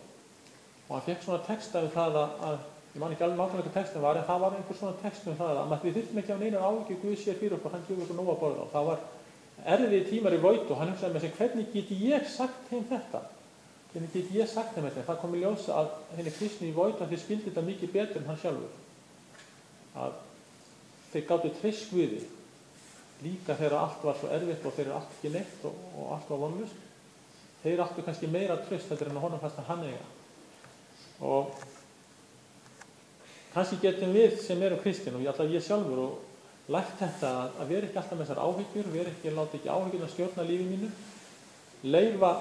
og 0.87 0.95
hann 0.97 1.05
fekk 1.05 1.25
svona 1.25 1.43
texta 1.45 1.81
um 1.85 1.91
það 1.93 2.17
að, 2.21 2.55
ég 2.91 3.03
man 3.03 3.13
ekki 3.13 3.23
alveg 3.23 3.37
nákvæmlega 3.39 3.67
hvað 3.67 3.75
textin 3.77 4.03
var 4.03 4.17
en 4.19 4.25
það 4.27 4.41
var 4.43 4.55
einhver 4.57 4.79
svona 4.79 4.97
text 5.03 5.27
um 5.29 5.37
það 5.39 5.59
að 5.61 5.75
við 5.85 5.99
þurfum 5.99 6.21
ekki 6.21 6.35
á 6.35 6.41
neina 6.41 6.63
ávikið 6.65 7.03
Guð 7.03 7.19
sér 7.21 7.37
fyrir 7.39 7.55
okkur 7.55 7.75
hann 7.75 7.85
gefur 7.87 8.03
okkur 8.07 8.17
nóga 8.17 8.35
borða. 8.41 8.65
Og 8.65 8.73
það 8.73 8.89
var 8.89 9.05
erfið 9.75 10.09
tímar 10.09 10.35
í 10.35 10.41
og 10.41 10.73
hann 10.81 10.91
hugsaði 10.91 11.13
með 11.13 11.25
sig 11.25 11.37
hvernig 11.37 11.71
get 11.75 11.93
ég 12.01 12.27
sagt 12.33 12.67
þeim 12.71 12.83
þetta 12.89 13.21
hvernig 13.93 14.13
get 14.13 14.35
ég 14.35 14.51
sagt 14.51 14.75
þeim 14.75 14.87
þetta? 14.89 15.07
Það 15.07 15.19
kom 15.23 15.35
í 15.35 15.41
ljósa 15.41 15.79
að 15.79 15.89
henni 16.17 16.35
kristni 16.35 16.69
í 16.69 16.75
Vóit 16.75 17.01
að 17.01 17.11
þeir 17.13 17.23
skildi 17.25 17.49
þetta 17.49 17.65
mikið 17.67 17.95
betur 17.95 18.21
en 18.21 18.29
hann 18.29 18.39
sjálfur. 18.43 18.77
Að 20.01 20.21
þeir 21.11 21.27
gáttu 21.31 21.51
treysk 21.59 21.97
við 21.97 22.15
því 22.15 22.21
líka 23.21 23.57
þegar 23.57 23.77
allt 23.81 24.05
var 24.07 24.15
svo 24.17 24.31
erfitt 24.33 24.63
og 24.65 24.73
þeir 24.77 24.87
eru 24.87 24.95
allt 24.97 25.11
ekki 25.17 25.33
neitt 25.35 25.67
og, 25.67 25.83
og 25.97 26.15
allt 26.15 26.31
var 26.31 26.41
vonlust 26.41 26.87
þeir 27.61 27.83
áttu 27.83 28.03
kannski 28.05 28.29
meira 28.31 28.57
tröst 28.65 28.89
þetta 28.89 29.07
en 29.09 29.19
að 29.19 29.25
honum 29.27 29.41
fast 29.41 29.59
að 29.61 29.69
hann 29.69 29.83
eiga. 29.85 30.05
Og 31.21 31.51
kannski 33.53 33.77
getum 33.83 34.15
við 34.15 34.39
sem 34.41 34.61
erum 34.65 34.81
kristin 34.81 35.17
og 35.17 35.21
ég, 35.21 35.29
alltaf 35.29 35.51
ég 35.51 35.65
sjálfur 35.65 36.01
og 36.07 36.71
lært 36.71 36.95
þetta 36.99 37.33
að, 37.43 37.67
vera 37.69 37.87
ekki 37.89 38.01
alltaf 38.01 38.17
með 38.17 38.23
þessar 38.25 38.41
áhyggjur, 38.47 38.89
vera 38.95 39.11
ekki, 39.11 39.35
láta 39.35 39.59
ekki 39.59 39.73
áhyggjurna 39.75 40.09
stjórna 40.09 40.47
lífið 40.47 40.71
mínu, 40.71 40.91
leifa 41.93 42.31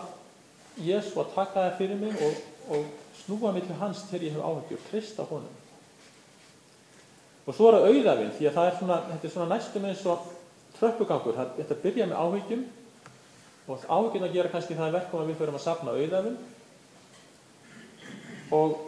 Jésu 0.78 1.18
að 1.20 1.32
taka 1.34 1.64
það 1.64 1.78
fyrir 1.78 1.98
mig 2.00 2.20
og, 2.24 2.42
og 2.76 2.84
snúa 3.24 3.52
mig 3.52 3.66
til 3.66 3.78
hans 3.80 4.04
til 4.10 4.22
ég 4.22 4.36
hef 4.36 4.44
áhyggjur, 4.44 4.84
trista 4.90 5.26
honum. 5.28 5.56
Og 7.46 7.56
svo 7.56 7.70
er 7.70 7.78
það 7.78 7.88
auðafinn, 7.88 8.34
því 8.36 8.46
að 8.46 8.56
það 8.58 8.68
er 8.68 8.76
svona, 8.78 9.00
þetta 9.08 9.26
er 9.26 9.34
svona 9.34 9.54
næstum 9.54 9.88
eins 9.88 10.04
og 10.06 10.28
tröppugangur, 10.76 11.40
þetta 11.58 11.80
byrja 11.82 12.06
með 12.10 12.20
áhyggjum 12.20 12.62
og 13.70 13.84
áhyggjurna 13.86 14.30
gera 14.34 14.52
kannski 14.52 14.78
það 14.78 14.94
verkum 14.98 15.22
að 15.22 15.32
við 15.32 15.40
förum 15.40 15.58
að 15.58 15.64
sapna 15.64 15.96
auðafinn 15.96 16.38
og 18.50 18.78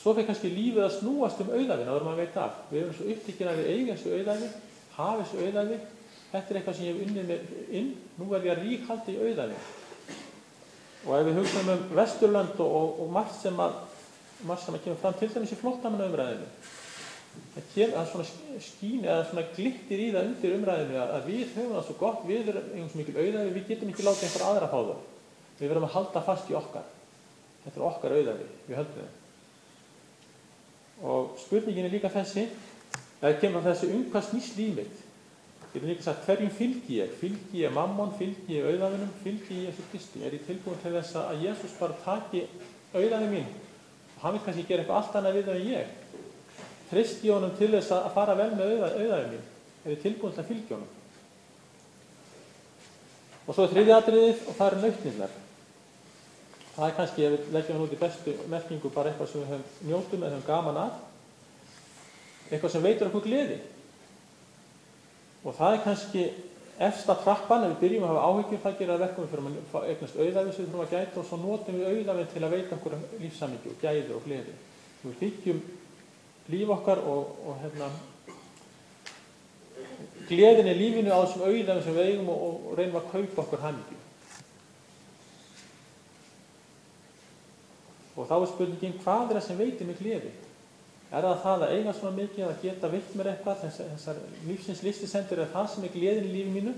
svo 0.00 0.14
fyrir 0.16 0.28
kannski 0.28 0.50
lífið 0.52 0.86
að 0.86 0.96
snúast 0.98 1.40
um 1.44 1.52
auðafinn 1.52 1.90
áður 1.90 2.06
maður 2.08 2.22
veit 2.22 2.40
af. 2.40 2.58
Við 2.70 2.82
erum 2.82 2.96
svo 2.96 3.08
upptíkin 3.14 3.50
að 3.50 3.60
við 3.60 3.70
eigum 3.74 3.92
þessu 3.94 4.14
auðafi, 4.16 4.48
hafa 4.96 5.20
þessu 5.22 5.44
auðafi, 5.44 5.78
þetta 6.30 6.54
er 6.54 6.60
eitthvað 6.60 6.78
sem 6.78 6.86
ég 6.86 6.96
hef 6.96 7.04
unnið 7.06 7.30
með 7.30 7.76
inn, 7.80 7.92
nú 8.16 8.32
er 8.32 8.48
ég 8.48 8.54
að 8.54 8.64
ríkhaldi 8.64 9.16
í 9.16 9.22
auðafi. 9.28 9.60
Og 11.06 11.14
ef 11.16 11.28
við 11.28 11.38
hugsaum 11.40 11.70
um 11.74 11.86
Vesturland 11.96 12.60
og, 12.60 12.74
og, 12.80 13.00
og 13.04 13.12
margt 13.14 13.38
sem 13.40 13.62
að, 13.62 13.78
margt 14.48 14.66
sem 14.66 14.76
að 14.76 14.84
kemur 14.84 15.00
fram 15.00 15.16
til 15.20 15.30
dæmis 15.32 15.54
í 15.54 15.60
flóttamanna 15.60 16.08
umræðinu, 16.10 16.48
það 17.54 17.70
kemur 17.74 18.00
að 18.00 18.10
svona 18.10 18.26
skín 18.66 19.06
eða 19.06 19.28
svona 19.30 19.46
glittir 19.54 20.02
í 20.04 20.10
það 20.12 20.28
undir 20.28 20.56
umræðinu 20.58 20.98
að, 21.00 21.14
að 21.16 21.30
við 21.30 21.54
höfum 21.54 21.72
það 21.78 21.86
svo 21.88 21.96
gott, 22.02 22.26
við 22.28 22.52
erum 22.52 22.90
svo 22.90 23.00
mikil 23.00 23.16
auðafi, 23.16 23.54
við 23.56 23.70
getum 23.72 23.94
ekki 23.94 24.06
látið 24.06 24.28
einhver 24.28 24.46
aðra 24.50 24.68
fá 24.74 24.76
það. 24.80 25.06
Við 25.60 25.72
verðum 25.72 25.88
að 25.88 25.96
halda 25.96 26.26
fast 26.28 26.52
í 26.52 26.58
okkar. 26.60 26.92
Þetta 27.64 27.80
er 27.80 27.88
okkar 27.88 28.16
auðafi, 28.18 28.52
við 28.68 28.80
höldum 28.80 29.00
það 29.00 29.16
og 31.02 31.36
spurningin 31.40 31.86
er 31.88 31.94
líka 31.94 32.10
þessi 32.12 32.46
eða 33.20 33.38
kemur 33.40 33.64
þessi 33.64 33.88
um 33.94 34.02
hvað 34.12 34.26
snýst 34.28 34.58
lífið 34.58 34.90
ég 35.74 35.82
er 35.82 35.86
líka 35.86 36.02
sagt 36.02 36.24
hverjum 36.26 36.50
fylgi 36.50 36.96
ég? 36.98 37.10
Fylgi 37.20 37.60
ég 37.62 37.70
mammon, 37.74 38.10
fylgi 38.18 38.56
ég 38.56 38.64
auðafinum 38.66 39.10
fylgi 39.22 39.54
ég 39.54 39.68
Jésu 39.68 39.84
Kristi, 39.90 40.22
er 40.26 40.34
ég 40.34 40.42
tilbúin 40.46 40.80
til 40.82 40.94
þess 40.96 41.18
að 41.20 41.44
Jésús 41.44 41.76
bara 41.78 41.98
taki 42.04 42.42
auðafin 42.94 43.30
mín? 43.30 43.46
Og 44.16 44.24
hann 44.24 44.34
vil 44.34 44.42
kannski 44.46 44.66
gera 44.66 44.82
eitthvað 44.82 44.98
allt 44.98 45.18
annað 45.20 45.38
við 45.38 45.46
það 45.46 45.60
en 45.60 45.70
ég. 45.70 45.94
Trist 46.90 47.22
ég 47.22 47.36
honum 47.36 47.54
til 47.58 47.70
þess 47.76 47.94
að 47.94 48.10
fara 48.18 48.34
vel 48.40 48.50
með 48.58 48.74
auðafin 48.88 49.30
mín? 49.36 49.46
Er 49.84 49.94
ég 49.94 50.02
tilbúin 50.02 50.34
til 50.34 50.42
að 50.42 50.50
fylgja 50.50 50.78
honum? 50.80 50.96
Og 53.46 53.54
svo 53.54 53.62
er 53.64 53.74
þriði 53.76 53.94
atriðið 53.94 54.46
og 54.50 54.58
það 54.58 54.66
eru 54.72 54.84
nautnirnar. 54.84 55.36
Það 56.74 56.86
er 56.88 56.96
kannski, 56.98 57.24
ef 57.26 57.32
við 57.36 57.54
leggjum 57.54 57.84
út 57.84 57.94
í 57.94 58.00
bestu 58.00 58.34
merkingu 58.50 58.90
bara 58.94 59.10
eitthvað 59.10 59.30
sem 59.30 59.42
við 59.42 59.54
höfum 59.54 59.90
njótum 59.90 60.22
eða 60.24 60.34
höfum 60.34 60.48
gaman 60.50 60.86
að 60.88 60.98
eitthvað 62.50 62.72
sem 62.74 62.84
veitur 62.84 63.10
okkur 63.10 63.26
gleði 63.26 63.58
og 65.44 65.56
það 65.56 65.74
er 65.74 65.84
kannski 65.84 66.24
efsta 66.80 67.16
trappan, 67.20 67.66
ef 67.66 67.74
við 67.74 67.82
byrjum 67.84 68.06
að 68.06 68.14
hafa 68.14 68.28
áhyggjur 68.28 68.62
það 68.64 68.78
gerir 68.78 68.94
að 68.94 69.02
verkum 69.04 69.26
við 69.26 69.32
fyrir 69.34 69.80
að 69.80 69.88
eignast 69.90 70.20
auðafi 70.20 70.54
sem 70.54 70.64
við 70.64 70.70
þurfum 70.70 70.84
að 70.84 70.94
gæta 70.94 71.20
og 71.20 71.26
svo 71.28 71.40
notum 71.40 71.76
við 71.76 71.90
auðafi 71.90 72.26
til 72.32 72.44
að 72.44 72.54
veita 72.54 72.76
okkur 72.76 72.96
lífsamíkju 73.20 73.74
og 73.74 73.84
gæði 73.84 74.14
og 74.16 74.24
gleði. 74.24 74.54
Við 75.02 75.18
byggjum 75.20 75.60
líf 76.50 76.72
okkar 76.76 77.02
og, 77.04 77.34
og 77.46 77.60
hérna 77.60 77.90
gleðin 80.30 80.70
er 80.70 80.78
lífinu 80.78 81.12
á 81.12 81.20
þessum 81.24 81.46
auðafi 81.48 81.84
sem 81.84 81.96
við 81.96 82.12
eigum 82.12 82.30
og, 82.32 82.44
og 82.70 82.78
reynum 82.78 83.00
að 83.00 83.10
kaupa 83.12 83.44
okkur 83.44 83.64
hamíkju 83.64 83.98
og 88.20 88.28
þá 88.28 88.36
er 88.36 88.48
spurningin 88.50 88.98
hvað 89.04 89.26
er 89.26 89.38
það 89.38 89.46
sem 89.46 89.60
veitir 89.60 89.88
mig 89.88 90.00
gleði 90.00 90.32
er 91.10 91.26
það 91.26 91.40
það 91.42 91.64
að 91.64 91.72
eiga 91.74 91.92
svona 91.96 92.16
mikið 92.16 92.46
að 92.46 92.60
geta 92.62 92.88
vilt 92.92 93.14
mér 93.18 93.28
eitthvað? 93.32 93.62
Þessar, 93.64 93.88
þessar 93.96 94.20
lífsins 94.46 94.82
listisendur 94.86 95.42
er 95.42 95.50
það 95.50 95.68
sem 95.72 95.86
er 95.86 95.94
gleðin 95.96 96.28
í 96.28 96.34
lífi 96.36 96.52
mínu? 96.54 96.74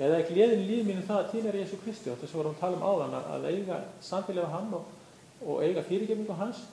Eða 0.00 0.16
er 0.16 0.26
gleðin 0.30 0.64
í 0.64 0.66
lífi 0.66 0.86
mínu 0.88 1.04
það 1.06 1.20
að 1.20 1.30
týna 1.34 1.52
er 1.52 1.60
Jésu 1.60 1.78
Kristi? 1.84 2.10
Og 2.10 2.18
þess 2.18 2.34
að 2.34 2.40
vorum 2.40 2.56
að 2.56 2.64
tala 2.64 2.80
um 2.80 2.84
áðan 2.90 3.16
að, 3.20 3.46
eiga 3.52 3.78
samfélag 4.02 4.50
á 4.50 4.54
hann 4.56 4.74
og, 4.80 4.90
og 5.46 5.62
eiga 5.62 5.86
fyrirgefningu 5.86 6.38
hans 6.40 6.64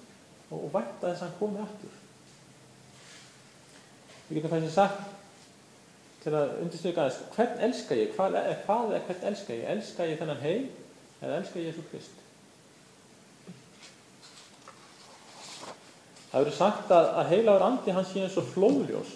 og, 0.49 0.57
og 0.57 0.67
vænta 0.73 1.11
þess 1.11 1.21
að 1.21 1.25
hann 1.27 1.39
komi 1.43 1.61
aftur. 1.61 1.95
Við 4.27 4.39
getum 4.39 4.55
fæsið 4.57 4.73
sagt 4.73 5.15
til 6.23 6.33
að 6.35 6.55
undirstöka 6.63 7.05
aðeins 7.05 7.35
hvern 7.37 7.67
elska 7.69 8.01
ég, 8.01 8.15
hvað 8.17 8.41
er, 8.41 8.55
er 8.97 9.03
hvern 9.05 9.27
elska 9.29 9.53
ég? 9.53 9.67
Elska 9.75 10.09
ég 10.09 10.17
þennan 10.19 10.41
heim 10.41 10.71
eða 11.21 11.37
elska 11.37 11.61
ég 11.61 11.69
Jésu 11.69 11.85
Krist 11.91 12.26
Það 16.37 16.43
verður 16.43 16.53
sagt 16.53 16.91
að, 16.93 17.07
að 17.17 17.29
heilagur 17.31 17.63
andi 17.65 17.93
hans 17.95 18.09
sé 18.13 18.21
eins 18.21 18.35
og 18.37 18.49
flóðljós. 18.51 19.13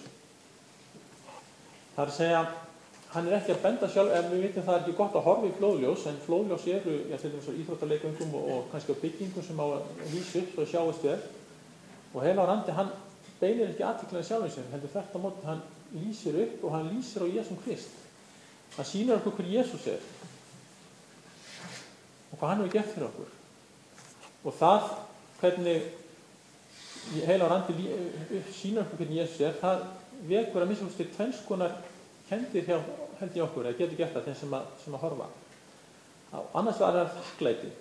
Það 1.94 2.00
er 2.02 2.10
að 2.10 2.16
segja, 2.16 2.40
hann 3.12 3.28
er 3.30 3.36
ekki 3.38 3.54
að 3.54 3.60
benda 3.62 3.90
sjálf, 3.94 4.16
ef 4.18 4.32
við 4.32 4.42
vitum 4.48 4.66
það 4.66 4.74
er 4.74 4.82
ekki 4.82 4.96
gott 4.98 5.18
að 5.20 5.28
horfa 5.28 5.52
í 5.52 5.54
flóðljós, 5.60 6.06
en 6.10 6.18
flóðljós 6.24 6.66
eru, 6.74 6.96
já, 7.12 7.20
til 7.22 7.32
dæmis 7.36 7.52
á 7.54 7.60
íþróttaleikungum 7.62 8.34
og, 8.40 8.50
og 8.56 8.66
kannski 8.74 8.98
á 8.98 9.02
byggingum 9.04 9.46
sem 9.46 9.62
á 9.62 9.66
upp 9.70 10.58
og 10.64 10.72
sjáast 10.74 11.06
vel. 11.12 11.20
Og 12.16 12.26
heilagur 12.26 12.56
andi, 12.56 12.78
hann 12.80 12.92
beinir 13.38 13.70
ekki 13.70 13.86
aðtiklega 13.86 14.30
sjálfins 14.32 14.58
sér, 14.58 14.68
heldur 14.74 14.96
þetta 14.98 15.22
á 15.22 15.26
móti, 15.28 15.46
hann 15.52 15.64
lýsir 15.94 16.42
upp 16.48 16.66
og 16.66 16.78
hann 16.80 16.92
lýsir 16.96 17.30
á 17.30 17.34
Jésum 17.38 17.62
Krist. 17.62 18.04
Hann 18.80 18.92
sýnir 18.96 19.22
okkur 19.22 19.38
hver 19.38 19.54
Jésús 19.60 19.86
er 19.94 20.02
og 22.32 22.40
hvað 22.40 22.50
hann 22.50 22.66
hefur 22.66 22.78
gert 22.80 22.94
fyrir 22.98 23.12
okkur. 23.12 23.34
Og 24.42 24.54
það, 24.58 24.94
hvernig 25.38 25.92
heila 27.26 27.50
á 27.50 27.52
randi 27.52 27.88
sína 28.56 28.86
okkur 28.86 29.02
hvernig 29.02 29.22
Jésús 29.22 29.46
er, 29.48 29.56
það 29.62 29.86
vekur 30.30 30.64
að 30.64 30.74
mislusti 30.74 31.08
tvennskonar 31.16 31.78
kendir 32.30 32.68
hjá 32.68 32.78
held 33.22 33.38
ég 33.38 33.46
okkur, 33.46 33.68
eða 33.70 33.78
getur 33.78 34.00
gert 34.00 34.16
það 34.16 34.28
þeim 34.30 34.40
sem 34.40 34.58
að, 34.58 34.74
sem 34.82 34.98
að 34.98 35.04
horfa. 35.06 35.28
Á, 36.32 36.38
annars 36.58 36.80
var 36.82 36.98
það 36.98 37.14
þakklæti. 37.18 37.72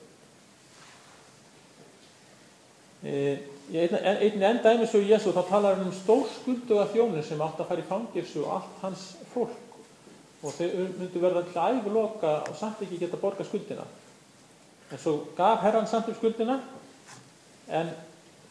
E, 3.01 3.15
einn 3.81 3.95
ein 4.11 4.45
enn 4.51 4.61
dæmis 4.65 4.93
og 4.99 5.07
Jésú 5.09 5.33
þá 5.33 5.41
talar 5.49 5.79
hann 5.79 5.89
um 5.89 5.97
stórskulduga 5.97 6.89
þjónir 6.93 7.25
sem 7.25 7.41
átt 7.41 7.63
að 7.63 7.71
fara 7.71 7.85
í 7.85 7.89
fangirsu 7.89 8.43
og 8.45 8.59
allt 8.59 8.83
hans 8.83 9.07
fólk 9.33 9.57
og 10.41 10.55
þau 10.57 10.67
myndu 10.99 11.23
verða 11.23 11.69
æguloka 11.71 12.35
og 12.49 12.57
samt 12.59 12.83
ekki 12.85 12.99
geta 13.01 13.21
borga 13.21 13.45
skuldina. 13.45 13.87
En 14.91 15.01
svo 15.01 15.17
gaf 15.37 15.63
herran 15.65 15.89
samt 15.89 16.09
um 16.11 16.17
skuldina 16.19 16.59
en 17.69 17.93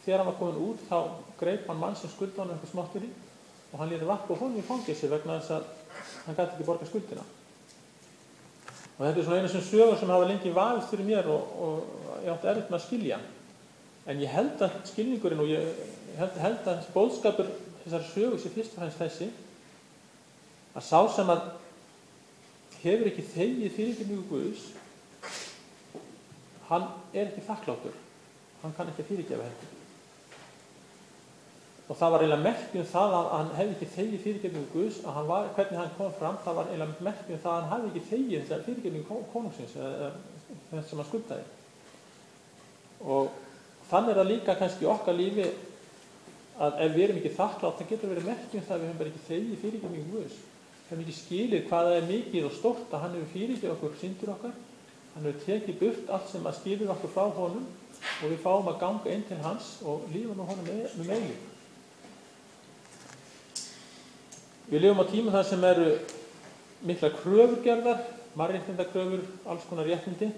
þegar 0.04 0.22
hann 0.22 0.30
var 0.30 0.38
komin 0.38 0.62
út 0.70 0.86
þá 0.88 0.96
greip 1.40 1.68
hann 1.68 1.80
mann 1.80 1.96
sem 1.96 2.12
skulda 2.12 2.42
hann 2.42 2.54
eitthvað 2.54 2.72
smáttur 2.72 3.04
í 3.04 3.10
og 3.70 3.78
hann 3.78 3.92
lítið 3.92 4.08
vappa 4.10 4.34
og 4.34 4.40
honum 4.42 4.60
í 4.60 4.66
fangilsi 4.66 5.10
vegna 5.10 5.38
þess 5.38 5.54
að 5.58 5.68
hann 6.24 6.38
gæti 6.38 6.56
ekki 6.56 6.66
borga 6.66 6.88
skuldina. 6.88 7.26
Og 8.96 9.04
þetta 9.06 9.20
er 9.20 9.26
svona 9.26 9.38
eina 9.40 9.52
sem 9.52 9.64
sögur 9.64 9.98
sem 10.00 10.10
hafa 10.12 10.26
lengi 10.28 10.54
valist 10.54 10.90
fyrir 10.92 11.06
mér 11.06 11.30
og, 11.32 11.52
og 11.64 12.24
ég 12.24 12.32
átti 12.34 12.50
erfitt 12.50 12.72
með 12.72 12.80
að 12.80 12.84
skilja. 12.86 13.20
En 14.10 14.20
ég 14.24 14.34
held 14.34 14.64
að 14.66 14.76
skilningurinn 14.90 15.44
og 15.44 15.52
ég 15.52 15.70
held, 16.18 16.36
held 16.42 16.68
að 16.72 16.90
bóðskapur 16.96 17.54
þessar 17.84 18.06
sögur 18.10 18.42
sé 18.42 18.52
fyrst 18.52 18.76
og 18.76 18.82
fremst 18.82 19.00
þessi 19.00 19.30
að 20.74 20.86
sá 20.86 21.00
sem 21.14 21.32
að 21.32 21.48
hefur 22.82 23.10
ekki 23.10 23.26
þegið 23.32 23.74
fyrirgefningu 23.76 24.28
Guðs 24.30 24.68
hann 26.70 26.86
er 27.12 27.28
ekki 27.28 27.44
þakkláttur. 27.46 28.00
Hann 28.62 28.74
kann 28.76 28.90
ekki 28.92 29.06
fyrirgefa 29.08 29.46
heldur 29.46 29.79
og 31.90 31.96
það 31.98 32.12
var 32.12 32.22
eiginlega 32.22 32.44
merkjum 32.44 32.84
það 32.86 33.14
að 33.16 33.28
hann 33.34 33.48
hefði 33.56 33.72
ekki 33.74 33.86
þegið 33.96 34.20
fyrirgefningu 34.24 34.68
Guðs 34.70 34.98
að 35.02 35.16
hann 35.16 35.24
var, 35.26 35.48
hvernig 35.56 35.78
hann 35.80 35.96
kom 35.96 36.12
fram 36.20 36.36
það 36.44 36.58
var 36.60 36.68
eiginlega 36.70 37.06
merkjum 37.06 37.40
það 37.42 37.50
að 37.56 37.64
hann 37.64 37.72
hefði 37.72 37.90
ekki 37.90 38.10
þegið 38.10 38.44
þessar 38.44 38.62
fyrirgefningu 38.68 39.16
konungsins 39.32 39.74
þess 39.74 40.92
sem 40.92 41.00
hann 41.00 41.08
skuldaði. 41.08 41.48
Og 43.16 43.34
þannig 43.90 44.12
er 44.12 44.20
það 44.20 44.30
líka 44.30 44.56
kannski 44.60 44.88
okkar 44.92 45.18
lífi 45.18 45.48
að 46.60 46.80
ef 46.86 46.94
við 46.94 47.04
erum 47.08 47.20
ekki 47.24 47.34
þakklátt 47.40 47.82
það 47.82 47.92
getur 47.96 48.14
verið 48.14 48.30
merkjum 48.30 48.66
það 48.70 48.76
að 48.76 48.80
við 48.80 48.90
höfum 48.90 49.02
bara 49.02 49.14
ekki 49.14 49.26
þegið 49.26 49.60
fyrirgefningu 49.66 50.08
Guðs. 50.14 50.40
Hefum 50.86 51.04
ekki 51.04 51.18
skilið 51.18 51.68
hvað 51.72 51.90
það 51.90 51.98
er 51.98 52.10
mikið 52.14 52.50
og 52.52 52.58
stort 52.60 52.94
að 52.94 53.06
hann 53.06 53.18
hefur 53.18 53.32
fyrirgeð 53.34 53.74
okkur 53.74 53.98
syndir 53.98 54.34
okkar. 54.36 54.58
Hann 55.16 55.26
hefur 55.26 55.46
tekið 55.48 55.82
burt 55.82 56.10
allt 56.14 56.30
sem 56.30 56.46
að 56.46 56.60
skilur 56.62 56.94
okkur 56.94 57.16
frá 57.16 57.24
honum 57.34 57.66
og 58.00 58.26
við 58.28 58.42
fáum 58.44 58.70
að 58.70 58.82
ganga 58.84 59.14
inn 59.14 59.24
til 59.26 59.40
hans 59.42 59.78
og 59.82 60.06
lífa 60.14 60.36
nú 60.36 60.46
honum 60.46 60.68
með, 60.70 60.84
með 61.00 61.10
meilin 61.10 61.49
Við 64.70 64.84
lifum 64.84 65.02
á 65.02 65.06
tíma 65.10 65.32
þar 65.34 65.46
sem 65.48 65.64
eru 65.66 65.86
mikla 66.86 67.08
kröfurgerðar 67.16 68.04
marréttindakröfur, 68.38 69.24
alls 69.50 69.64
konar 69.66 69.88
réttindi. 69.88 70.28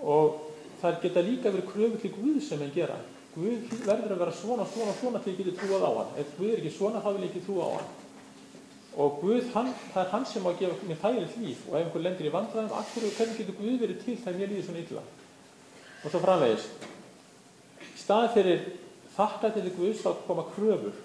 Og 0.00 0.38
það 0.80 1.02
geta 1.02 1.24
líka 1.26 1.52
verið 1.52 1.68
kröfur 1.68 2.00
til 2.00 2.12
Guð 2.14 2.38
sem 2.46 2.62
en 2.64 2.72
gera. 2.72 2.96
Guð 3.34 3.68
verður 3.84 4.14
að 4.14 4.22
vera 4.22 4.36
svona, 4.36 4.64
svona, 4.72 4.94
svona 4.96 5.20
til 5.20 5.34
að 5.34 5.42
geta 5.42 5.54
trúað 5.60 5.84
á 5.84 5.90
hann. 5.98 6.16
Ef 6.22 6.32
Guð 6.38 6.54
er 6.54 6.62
ekki 6.62 6.72
svona, 6.78 7.04
þá 7.04 7.10
vil 7.12 7.26
ég 7.26 7.28
ekki 7.28 7.44
trúa 7.44 7.68
á 7.68 7.72
hann. 7.76 7.92
Og 9.02 9.20
Guð, 9.20 9.44
hann, 9.52 9.70
það 9.92 10.02
er 10.06 10.10
hann 10.16 10.26
sem 10.32 10.48
á 10.48 10.50
að 10.50 10.58
gefa 10.64 10.88
mér 10.88 11.02
þægilegt 11.04 11.38
líf. 11.44 11.62
Og 11.68 11.76
ef 11.76 11.84
einhver 11.84 12.06
lendir 12.08 12.28
í 12.28 12.32
vandræðum 12.32 12.74
akkur, 12.80 13.08
hvernig 13.18 13.38
getur 13.42 13.60
Guð 13.60 13.78
verið 13.84 14.02
til 14.06 14.16
þegar 14.16 14.40
mér 14.40 14.52
líður 14.52 14.68
svona 14.70 14.84
illa? 14.86 15.06
Og 16.02 16.08
svo 16.08 16.24
framvegis. 16.24 16.68
Staði 18.00 18.34
fyrir 18.38 18.68
þakklætið 19.12 19.72
Guðs 19.76 20.04
þá 20.04 20.12
koma 20.26 20.48
kröfur 20.56 21.00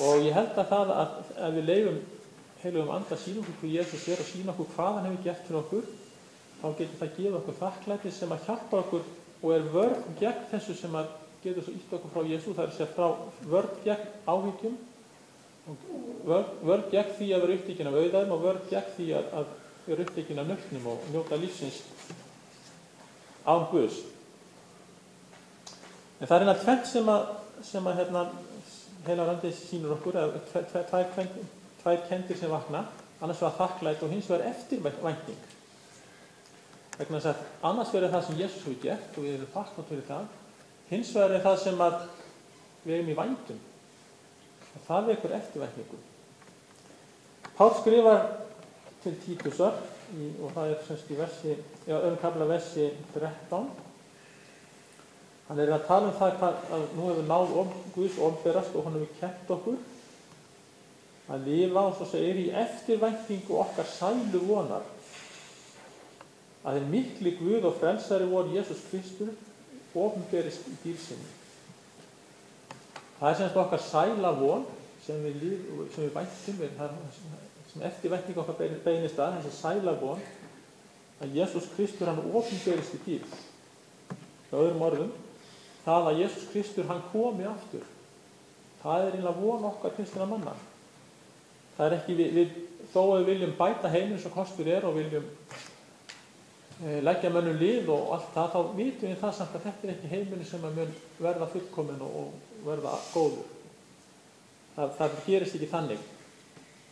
og 0.00 0.24
ég 0.24 0.34
held 0.36 0.58
að 0.58 0.70
það 0.72 0.92
að, 0.96 1.14
að 1.46 1.56
við 1.58 1.70
leifum 1.70 1.98
heilugum 2.60 2.92
anda 2.94 3.18
sína 3.20 3.42
okkur 3.42 3.56
hvað 3.60 3.74
Jésús 3.76 4.06
er 4.08 4.22
og 4.22 4.28
sína 4.28 4.52
okkur 4.54 4.70
hvað 4.74 4.96
hann 4.96 5.08
hefur 5.08 5.24
gert 5.26 5.46
fyrir 5.46 5.60
okkur 5.60 5.88
þá 6.60 6.66
getur 6.80 7.00
það 7.00 7.16
gefa 7.16 7.40
okkur 7.40 7.58
þakklætið 7.60 8.14
sem 8.16 8.34
að 8.36 8.46
hjálpa 8.48 8.82
okkur 8.84 9.08
og 9.40 9.54
er 9.56 9.66
vörð 9.74 10.06
gegn 10.20 10.46
þessu 10.50 10.76
sem 10.76 11.00
að 11.00 11.16
getur 11.44 11.66
svo 11.66 11.74
ítt 11.78 11.96
okkur 11.98 12.14
frá 12.14 12.28
Jésús 12.28 12.56
það 12.56 12.64
er 12.66 12.72
að 12.72 12.78
segja 12.78 12.94
frá 12.96 13.08
vörð 13.54 13.82
gegn 13.86 14.06
áhyggjum 14.28 14.78
vörð 16.28 16.90
gegn 16.92 17.16
því 17.18 17.32
að 17.34 17.44
vera 17.44 17.58
upptíkin 17.58 17.90
af 17.90 17.98
auðæðum 18.00 18.34
og 18.36 18.44
vörð 18.44 18.70
gegn 18.72 18.94
því 18.96 19.10
að, 19.18 19.30
að 19.40 19.52
vera 19.86 20.06
upptíkin 20.06 20.40
af 20.42 20.48
nöfnum 20.50 20.88
og 20.92 21.04
njóta 21.12 21.38
lífsins 21.40 21.80
án 23.46 23.66
Guðs. 23.70 24.00
En 26.20 26.28
það 26.28 26.36
er 26.36 26.44
eina 26.44 26.56
tvent 26.60 26.88
sem 26.88 27.08
að, 27.08 27.28
sem 27.64 27.86
að 27.88 28.00
hérna, 28.02 28.24
heila 29.06 29.26
randið 29.28 29.54
sínur 29.56 29.96
okkur, 29.96 30.18
tvær, 30.50 31.06
tvær 31.80 32.02
kendir 32.08 32.38
sem 32.38 32.52
vakna, 32.52 32.84
annars 33.20 33.40
var 33.44 33.56
þakklætt 33.58 34.04
og 34.04 34.12
hins 34.12 34.28
vegar 34.30 34.50
eftirvænting. 34.50 35.40
Vegna 36.98 37.20
þess 37.20 37.30
að 37.30 37.68
annars 37.70 37.92
verður 37.94 38.14
það 38.14 38.26
sem 38.26 38.40
Jésús 38.42 38.64
hefur 38.66 38.80
gert 38.82 39.16
og 39.16 39.24
við 39.24 39.34
erum 39.38 39.52
þakklátt 39.54 39.90
fyrir 39.92 40.06
það, 40.08 40.26
hins 40.90 41.12
er 41.16 41.36
það 41.44 41.58
sem 41.64 41.84
að 41.86 41.98
við 42.84 42.94
erum 42.96 43.12
í 43.12 43.18
væntum 43.18 43.60
og 44.70 44.86
það 44.86 45.08
vekur 45.10 45.36
eftirvækningu. 45.38 46.00
Pál 47.56 47.72
skrifar 47.80 48.26
til 49.02 49.14
Títusar 49.24 49.80
og 50.42 50.52
það 50.54 50.74
er 50.74 50.82
semst 50.86 51.10
í 51.12 51.16
versi, 51.18 51.54
já, 51.86 51.96
öðrumkabla 51.96 52.48
versi 52.50 52.90
13. 53.14 53.89
Hann 55.50 55.58
er 55.58 55.72
að 55.74 55.88
tala 55.88 56.12
um 56.12 56.14
það 56.14 56.44
að 56.46 56.82
nú 56.94 57.08
hefur 57.08 57.24
náð 57.26 57.52
om, 57.58 57.70
Guðs 57.96 58.18
omberast 58.22 58.74
og 58.78 58.84
hann 58.86 59.00
hefur 59.00 59.16
kent 59.18 59.48
okkur 59.50 59.78
að 61.30 61.46
lifa 61.48 61.82
og 61.88 61.96
svo 61.98 62.06
segir 62.06 62.38
í 62.38 62.44
eftirvækningu 62.60 63.56
okkar 63.58 63.88
sælu 63.90 64.42
vonar 64.46 64.84
að 66.62 66.76
þeir 66.76 66.86
mikli 66.92 67.32
Guð 67.38 67.66
og 67.66 67.78
frelsari 67.80 68.28
voru 68.30 68.54
Jésús 68.54 68.82
Kristur 68.90 69.32
ofnberist 69.98 70.68
í 70.70 70.74
dýrsinni. 70.84 71.30
Það 73.18 73.30
er 73.30 73.38
semst 73.40 73.58
okkar 73.58 73.82
sæla 73.84 74.30
von 74.38 74.62
sem 75.02 75.18
við, 75.24 75.64
sem 75.94 76.06
við 76.06 76.12
væntum, 76.14 76.60
sem 77.72 77.86
eftirvænting 77.88 78.38
okkar 78.38 78.60
beinist 78.84 79.18
að, 79.18 79.40
þessi 79.40 79.56
sæla 79.56 79.96
von 79.98 80.22
að 81.20 81.34
Jésús 81.40 81.66
Kristur 81.74 82.12
hann 82.12 82.22
ofnberist 82.30 82.94
í 83.00 83.02
dýr. 83.08 83.26
Það 84.52 84.62
öðrum 84.62 84.86
orðum, 84.86 85.10
það 85.84 86.10
að 86.10 86.20
Jésús 86.24 86.50
Kristur 86.52 86.88
hann 86.90 87.02
komi 87.12 87.46
aftur. 87.48 87.86
Það 88.82 89.06
er 89.06 89.16
einlega 89.16 89.40
von 89.40 89.66
okkar 89.70 89.96
kristina 89.96 90.26
manna. 90.28 90.54
Það 91.76 91.86
er 91.86 91.96
ekki 91.98 92.16
við, 92.16 92.30
við 92.36 92.86
þó 92.92 93.00
að 93.02 93.18
við 93.18 93.28
viljum 93.32 93.58
bæta 93.58 93.90
heiminn 93.92 94.20
sem 94.20 94.32
kostur 94.34 94.68
er 94.68 94.86
og 94.88 94.96
viljum 94.96 95.26
e, 96.80 97.00
leggja 97.04 97.32
mönnum 97.32 97.58
lið 97.60 97.90
og 97.92 98.14
allt 98.16 98.30
það, 98.34 98.54
þá 98.54 98.78
vitum 98.78 99.12
við 99.12 99.20
það 99.20 99.34
samt 99.36 99.56
að 99.56 99.66
þetta 99.68 99.86
er 99.86 99.92
ekki 99.94 100.12
heiminn 100.14 100.46
sem 100.48 100.64
að 100.64 100.80
mun 100.80 100.94
verða 101.18 101.50
fullkominn 101.52 102.06
og, 102.06 102.16
og 102.22 102.64
verða 102.68 102.96
góður. 103.12 103.52
Það, 104.76 104.96
það 104.98 105.20
gerist 105.26 105.58
ekki 105.58 105.70
þannig. 105.74 106.08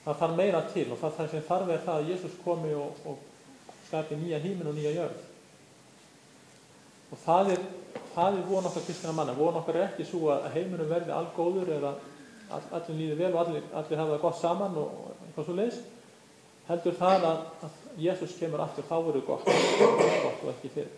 Það 0.05 0.21
þarf 0.23 0.39
meira 0.39 0.63
til 0.73 0.87
og 0.93 1.01
það 1.03 1.33
sem 1.33 1.49
þarf 1.49 1.73
er 1.73 1.83
það 1.85 2.03
að 2.03 2.13
Jésús 2.13 2.39
komi 2.45 2.77
og, 2.77 3.03
og 3.09 3.25
skapi 3.89 4.17
nýja 4.21 4.41
hímin 4.45 4.69
og 4.69 4.77
nýja 4.77 4.95
jörð. 4.97 5.25
Og 7.09 7.21
það 7.25 7.53
er, 7.55 7.63
það 8.15 8.39
er 8.39 8.47
von 8.49 8.69
okkar 8.71 8.87
kristina 8.87 9.15
manna. 9.17 9.35
Von 9.37 9.59
okkar 9.61 9.79
er 9.79 9.87
ekki 9.89 10.07
svo 10.09 10.31
að 10.35 10.49
heiminum 10.55 10.91
verði 10.91 11.15
allgóður 11.15 11.75
eða 11.77 11.93
all, 12.51 12.63
allir 12.79 12.99
líði 12.99 13.19
vel 13.19 13.33
og 13.35 13.41
allir, 13.45 13.67
allir 13.73 14.03
hafa 14.03 14.15
það 14.15 14.25
gott 14.25 14.41
saman 14.41 14.79
og 14.83 14.97
eitthvað 15.27 15.49
svo 15.49 15.59
leiðis. 15.59 15.83
Heldur 16.69 16.97
það 16.99 17.29
að, 17.29 17.45
að 17.65 17.77
Jésús 17.99 18.35
kemur 18.39 18.63
aftur 18.65 18.87
þá 18.89 18.97
verður 19.09 19.27
gott, 19.27 19.47
gott 19.49 20.43
og 20.45 20.51
ekki 20.53 20.73
fyrir. 20.75 20.97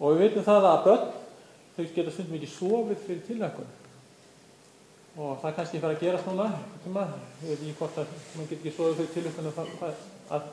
Og 0.00 0.14
við 0.14 0.24
veitum 0.24 0.46
það 0.46 0.70
að 0.70 0.86
börn 0.86 1.10
þau 1.76 1.84
geta 1.94 2.14
stundum 2.14 2.38
ekki 2.38 2.50
sofið 2.54 3.04
fyrir 3.04 3.22
tilhækkun 3.28 3.76
og 5.20 5.40
það 5.42 5.54
kannski 5.56 5.80
fara 5.82 5.96
að 5.96 6.02
gerast 6.04 6.28
núna 6.28 6.46
tíma. 6.84 7.06
ég 7.42 7.48
veit 7.48 7.58
ekki 7.58 7.78
hvort 7.78 7.98
að 8.00 8.12
maður 8.36 8.50
getur 8.50 8.58
ekki 8.60 8.72
sofið 8.76 8.98
fyrir 8.98 9.14
tilhækkun 9.16 9.48
að 10.30 10.48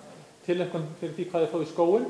tilhækkun 0.47 0.87
fyrir 0.99 1.15
því 1.17 1.27
hvað 1.31 1.45
er 1.45 1.51
þá 1.53 1.59
í 1.61 1.69
skóin 1.71 2.07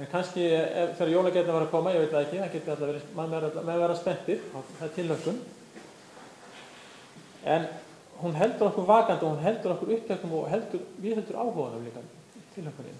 en 0.00 0.08
kannski 0.08 0.46
ef, 0.56 0.96
þegar 0.96 1.12
jólagetna 1.12 1.52
var 1.52 1.66
að 1.66 1.72
koma 1.74 1.92
ég 1.92 2.06
veit 2.06 2.14
það 2.14 2.22
ekki, 2.24 2.38
það 2.40 2.54
getur 2.54 2.72
alltaf 2.74 2.88
verið 2.88 3.12
maður 3.18 3.46
með 3.58 3.74
að 3.74 3.82
vera 3.84 3.98
spenntir, 3.98 4.42
það 4.54 4.86
er 4.86 4.94
tilhækkun 4.96 5.40
en 7.54 7.68
hún 8.22 8.40
heldur 8.40 8.70
okkur 8.70 8.88
vakandi 8.88 9.26
og 9.26 9.34
hún 9.34 9.44
heldur 9.44 9.74
okkur 9.74 9.94
upptökum 9.96 10.34
og 10.38 10.48
heldur, 10.52 10.82
við 11.04 11.20
heldur 11.20 11.40
áhugaðum 11.40 11.86
líka 11.88 12.04
tilhækkunin 12.54 12.98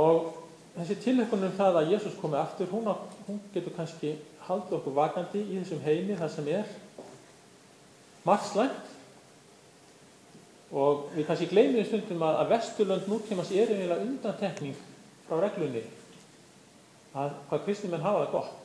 og 0.00 0.32
þessi 0.74 0.98
tilhækkunum 1.06 1.56
það 1.58 1.80
að 1.80 1.94
Jésús 1.94 2.18
komi 2.18 2.38
aftur, 2.40 2.70
hún, 2.74 2.90
hún 3.28 3.40
getur 3.54 3.74
kannski 3.78 4.14
haldið 4.46 4.78
okkur 4.80 4.96
vakandi 4.98 5.42
í 5.42 5.58
þessum 5.60 5.82
heimi 5.84 6.18
það 6.18 6.32
sem 6.34 6.50
er. 6.54 6.70
Margslægt 8.26 8.96
og 10.70 11.08
við 11.14 11.26
kannski 11.26 11.50
gleymið 11.50 11.88
stundum 11.88 12.22
að, 12.26 12.38
að 12.42 12.54
Vesturlönd 12.54 13.10
nútímas 13.10 13.50
er 13.50 13.72
eiginlega 13.72 14.04
undantekning 14.06 14.78
frá 15.30 15.38
reglunni 15.44 15.84
að 17.14 17.36
hvað 17.50 17.62
kristnimenn 17.66 18.04
hafa 18.06 18.24
það 18.24 18.34
gott. 18.34 18.56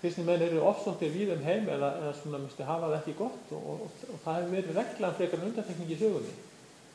Kristnimenn 0.00 0.44
eru 0.46 0.62
ofsóttir 0.64 1.12
við 1.12 1.34
um 1.34 1.42
heim 1.44 1.68
eða, 1.68 1.90
eða 2.00 2.12
svona 2.22 2.40
misti 2.42 2.66
hafa 2.66 2.88
það 2.88 3.00
ekki 3.00 3.16
gott 3.18 3.52
og, 3.56 3.66
og, 3.74 3.82
og, 3.84 4.06
og 4.14 4.22
það 4.24 4.38
hefur 4.38 4.54
verið 4.56 4.78
reglan 4.80 5.18
frekar 5.18 5.44
undantekning 5.48 5.90
í 5.90 5.98
sögunni 6.00 6.32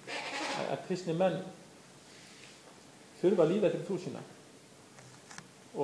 að, 0.08 0.72
að 0.72 0.82
kristnimenn 0.88 1.38
þurfa 3.22 3.46
að 3.46 3.54
líða 3.54 3.72
til 3.76 3.84
trú 3.86 4.00
sína 4.02 4.24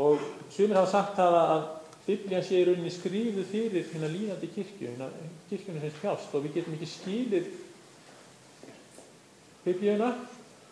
og 0.01 0.25
sumir 0.55 0.79
hafa 0.79 0.91
sagt 0.91 1.15
það 1.19 1.37
að 1.41 1.69
Biblían 2.01 2.43
sé 2.43 2.57
í 2.57 2.65
rauninni 2.65 2.91
skrifuð 2.91 3.49
fyrir 3.51 3.89
hérna 3.91 4.09
líðandi 4.09 4.47
kirkju 4.55 4.89
hérna 4.89 5.11
kirkjunum 5.51 5.83
sem 5.83 5.93
skjást 5.99 6.33
og 6.33 6.45
við 6.47 6.55
getum 6.57 6.77
ekki 6.77 6.89
skilir 6.89 7.49
Biblíuna 9.61 10.15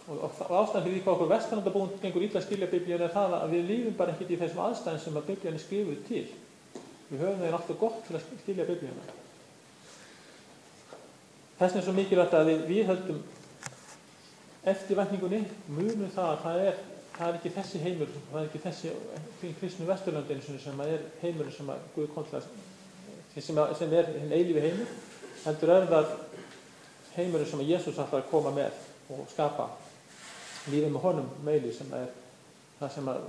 og, 0.10 0.22
og 0.24 0.54
ástæðan 0.64 0.86
fyrir 0.86 0.96
því 0.96 1.02
hvað 1.06 1.16
okkur 1.16 1.32
vestanandabúnd 1.34 1.98
gengur 2.02 2.24
illa 2.26 2.40
að 2.42 2.46
skilja 2.48 2.70
Biblíuna 2.72 3.06
er 3.06 3.14
það 3.14 3.34
að 3.38 3.52
við 3.54 3.68
lífum 3.70 3.98
bara 3.98 4.14
ekkert 4.16 4.32
í 4.34 4.38
þessum 4.42 4.62
aðstæðin 4.66 5.02
sem 5.04 5.18
að 5.20 5.28
Biblían 5.28 5.58
er 5.58 5.64
skrifuð 5.64 6.00
til. 6.08 6.24
Við 7.10 7.24
höfum 7.24 7.44
þeir 7.44 7.58
alltaf 7.58 7.80
gott 7.82 8.00
til 8.08 8.16
að 8.18 8.24
skilja 8.44 8.66
Biblíuna. 8.70 9.18
Þess 11.60 11.76
vegna 11.76 11.82
er 11.82 11.86
svo 11.86 11.96
mikilvægt 11.98 12.38
að 12.40 12.50
við 12.50 12.64
viðhöldum 12.70 13.20
eftirvækningunni, 14.70 15.42
munum 15.76 16.14
það 16.16 16.32
að 16.32 16.42
það 16.46 16.64
er, 16.64 16.80
það 17.18 17.28
er 17.28 17.38
ekki 17.40 17.52
þessi 17.58 17.82
heimur, 17.84 18.16
það 18.32 18.40
er 18.40 18.48
ekki 18.50 18.64
þessi 18.64 18.94
kristnu 19.60 19.88
vesturlandinu 19.90 20.60
sem 20.64 20.82
er 20.86 21.06
heimur 21.22 21.52
sem 21.54 21.70
að 21.70 21.86
Guð 21.96 22.18
að, 22.40 22.50
sem, 23.36 23.62
sem 23.80 23.94
er 24.00 24.10
hinn 24.16 24.34
eilífi 24.36 24.66
heimur, 24.66 24.96
heldur 25.46 25.74
er 25.76 25.88
það 25.92 26.16
heimur 27.16 27.46
sem 27.48 27.64
Jésús 27.68 28.00
ætlar 28.00 28.24
að 28.24 28.32
koma 28.32 28.56
með 28.56 28.82
og 29.10 29.30
skapa 29.32 29.70
lífið 30.72 30.94
með 30.94 31.06
honum 31.06 31.30
meili 31.46 31.74
sem 31.76 31.92
er 31.98 32.10
það 32.80 32.94
sem 32.96 33.12
að 33.12 33.24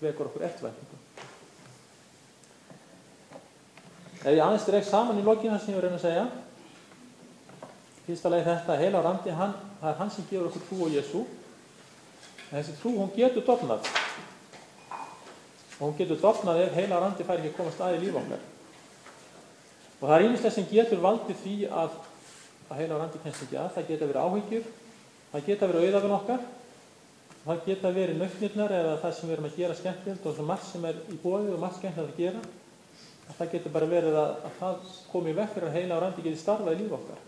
vekur 0.00 0.28
okkur 0.30 0.46
eftirvækningu. 0.48 1.00
Ef 4.20 4.34
ég 4.34 4.42
aðeins 4.44 4.66
dreg 4.68 4.84
saman 4.84 5.20
í 5.20 5.24
lokinu 5.24 5.56
sem 5.58 5.72
ég 5.72 5.80
að 5.80 5.86
reyna 5.86 5.96
að 5.96 6.04
segja, 6.04 6.24
fyrsta 8.04 8.32
lagi 8.32 8.44
þetta, 8.48 8.76
heila 8.80 9.00
á 9.00 9.06
randi, 9.06 9.32
hann, 9.32 9.54
það 9.80 9.90
er 9.92 9.98
hann 10.00 10.12
sem 10.12 10.26
gefur 10.28 10.50
okkur 10.50 10.66
trú 10.68 10.84
á 10.84 10.88
Jésu. 10.92 11.22
En 12.50 12.58
þessi 12.58 12.76
trú, 12.80 12.92
hún 12.98 13.12
getur 13.14 13.46
dofnað. 13.46 13.88
Og 15.78 15.82
hún 15.86 15.96
getur 15.96 16.20
dofnað 16.20 16.66
ef 16.66 16.76
heila 16.76 17.00
á 17.00 17.02
randi 17.06 17.24
fær 17.24 17.40
ekki 17.40 17.54
að 17.54 17.58
komast 17.62 17.80
að 17.80 17.96
í 17.96 18.02
líf 18.04 18.20
okkar. 18.20 18.44
Og 20.00 20.04
það 20.04 20.14
er 20.16 20.24
einnig 20.26 20.54
sem 20.56 20.68
getur 20.68 21.00
valdið 21.04 21.40
því 21.44 21.56
að, 21.80 21.98
að 22.68 22.80
heila 22.82 22.98
á 22.98 23.00
randi 23.00 23.22
kennst 23.24 23.46
ekki 23.46 23.60
að. 23.60 23.72
Það 23.76 23.88
geta 23.92 24.10
verið 24.10 24.26
áhyggjur, 24.26 24.70
það 25.32 25.48
geta 25.48 25.70
verið 25.70 25.86
auðafinn 25.88 26.16
okkar, 26.18 26.44
það 27.44 27.62
geta 27.66 27.92
verið 27.96 28.20
nöfnirnar 28.20 28.74
eða 28.76 28.96
það 29.00 29.14
sem 29.16 29.28
við 29.28 29.36
erum 29.36 29.48
að 29.48 29.58
gera 29.60 29.76
skemmtilegt 29.78 30.26
og 30.28 30.36
svo 30.36 30.46
margt 30.48 30.68
sem 30.68 30.84
er 30.90 31.00
í 31.08 31.18
bóði 31.22 31.54
og 31.54 31.62
margt 31.62 31.80
skemmtilegt 31.80 32.12
að 32.14 32.20
gera. 32.20 32.42
Að 33.30 33.38
það 33.38 33.52
getur 33.54 33.74
bara 33.74 33.90
verið 33.90 34.18
að, 34.20 34.32
að 34.44 34.56
það 34.58 34.94
komi 35.12 35.34
vekk 35.38 35.54
fyrir 35.54 35.68
að 35.70 35.76
heila 35.78 35.98
á 35.98 36.02
randi 36.04 36.24
geti 36.26 36.40
starfað 36.40 36.74
í 36.74 36.80
líf 36.82 36.96
okkar. 36.98 37.22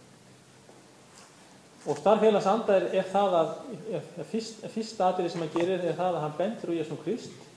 Og 1.83 1.99
starfhélags 1.99 2.47
anda 2.47 2.77
er, 2.79 3.07
það 3.11 3.39
að, 3.41 3.55
er 3.99 4.29
fyrst, 4.31 4.61
fyrsta 4.71 5.09
atriði 5.09 5.33
sem 5.33 5.43
hann 5.43 5.55
gerir 5.57 5.81
er 5.81 5.97
það 5.99 6.19
að 6.19 6.25
hann 6.27 6.37
bendur 6.39 6.71
úr 6.71 6.79
Jésum 6.79 7.01
Krist 7.03 7.49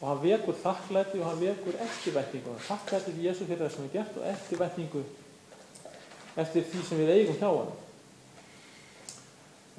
og 0.00 0.04
hann 0.08 0.20
vekur 0.22 0.56
þakklæti 0.62 1.18
og 1.20 1.26
hann 1.26 1.40
vekur 1.42 1.80
eftirvætningu. 1.86 2.54
Þakklæti 2.68 3.10
fyrir 3.10 3.26
Jésu 3.26 3.48
fyrir 3.48 3.64
það 3.64 3.74
sem 3.74 3.88
er 3.88 3.94
gert 3.96 4.20
og 4.20 4.28
eftirvætningu 4.30 5.02
eftir 6.40 6.68
því 6.70 6.84
sem 6.86 7.02
við 7.02 7.12
eigum 7.16 7.40
hjá 7.40 7.50
hann. 7.50 7.74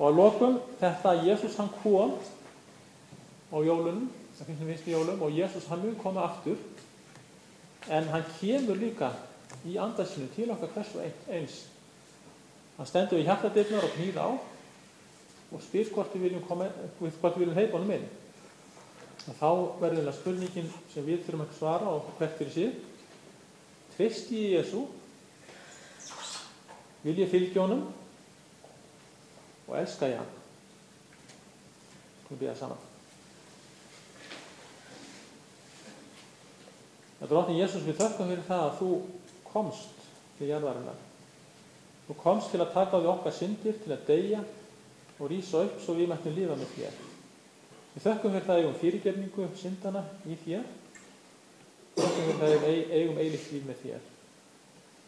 Og 0.02 0.08
að 0.10 0.16
lokum 0.18 0.56
þetta 0.80 1.12
að 1.12 1.28
Jésús 1.28 1.56
hann 1.62 1.68
kom 1.84 2.16
á 3.54 3.58
jólunum, 3.62 4.08
það 4.34 4.48
finnst 4.48 4.64
við 4.64 4.72
vist 4.72 4.88
í 4.90 4.96
jólum, 4.96 5.20
og 5.22 5.36
Jésús 5.38 5.68
hann 5.70 5.84
mun 5.84 6.00
koma 6.02 6.24
aftur, 6.26 6.58
en 7.86 8.10
hann 8.10 8.26
kemur 8.40 8.82
líka 8.82 9.12
í 9.70 9.76
andarsinu 9.78 10.26
til 10.34 10.50
okkar 10.56 10.74
hvers 10.74 10.96
og 10.98 11.30
eins. 11.30 11.60
Hann 12.80 12.90
stendur 12.90 13.22
í 13.22 13.28
hjartadyrnar 13.28 13.86
og 13.86 13.94
knýða 13.94 14.26
á 14.26 14.32
og 15.52 15.62
spyr 15.68 15.94
hvort 15.94 16.18
við 16.18 16.32
viljum, 16.32 16.50
viljum 17.38 17.58
heipa 17.60 17.78
honum 17.78 17.94
inn. 18.00 18.10
Og 19.30 19.38
þá 19.38 19.50
verður 19.84 20.08
það 20.08 20.18
spurningin 20.18 20.76
sem 20.96 21.06
við 21.06 21.26
þurfum 21.28 21.46
að 21.46 21.58
svara 21.60 21.94
og 21.94 22.10
hvert 22.18 22.38
fyrir 22.40 22.54
síð. 22.56 22.78
Trist 23.94 24.34
ég 24.34 24.56
Jésu? 24.58 24.88
Vil 27.06 27.20
ég 27.22 27.30
fylgja 27.30 27.68
honum? 27.68 27.92
Og 29.72 29.78
elska 29.80 30.10
ég 30.12 30.20
hann? 30.20 30.32
Þú 32.28 32.38
byrja 32.42 32.56
saman. 32.60 32.88
Það 37.22 37.24
er 37.28 37.32
dróttin 37.32 37.60
Jésús 37.62 37.86
við 37.86 38.00
þökkum 38.02 38.32
fyrir 38.34 38.44
það 38.50 38.66
að 38.66 38.78
þú 38.82 38.90
komst 39.48 40.04
til 40.40 40.50
jarðarinnar. 40.50 41.00
Þú 42.08 42.18
komst 42.20 42.52
til 42.52 42.60
að 42.60 42.74
taka 42.74 42.98
á 42.98 43.00
því 43.00 43.10
okkar 43.14 43.36
syndir, 43.38 43.80
til 43.80 43.96
að 43.96 44.06
deyja 44.10 44.44
og 45.22 45.32
rýsa 45.32 45.64
upp 45.64 45.80
svo 45.86 45.96
við 45.96 46.12
mættum 46.12 46.36
lifa 46.36 46.60
með 46.60 46.76
þér. 46.76 47.02
Við 47.94 48.06
þökkum 48.08 48.36
fyrir 48.36 48.48
það 48.50 48.62
eigum 48.62 48.80
fyrirgefningu 48.82 49.50
syndana 49.62 50.04
í 50.28 50.40
þér. 50.44 50.70
Við 51.96 52.04
þökkum 52.04 52.28
fyrir 52.28 52.64
það 52.64 52.96
eigum 53.00 53.22
eilitt 53.24 53.52
líf 53.54 53.68
með 53.70 53.84
þér. 53.86 54.08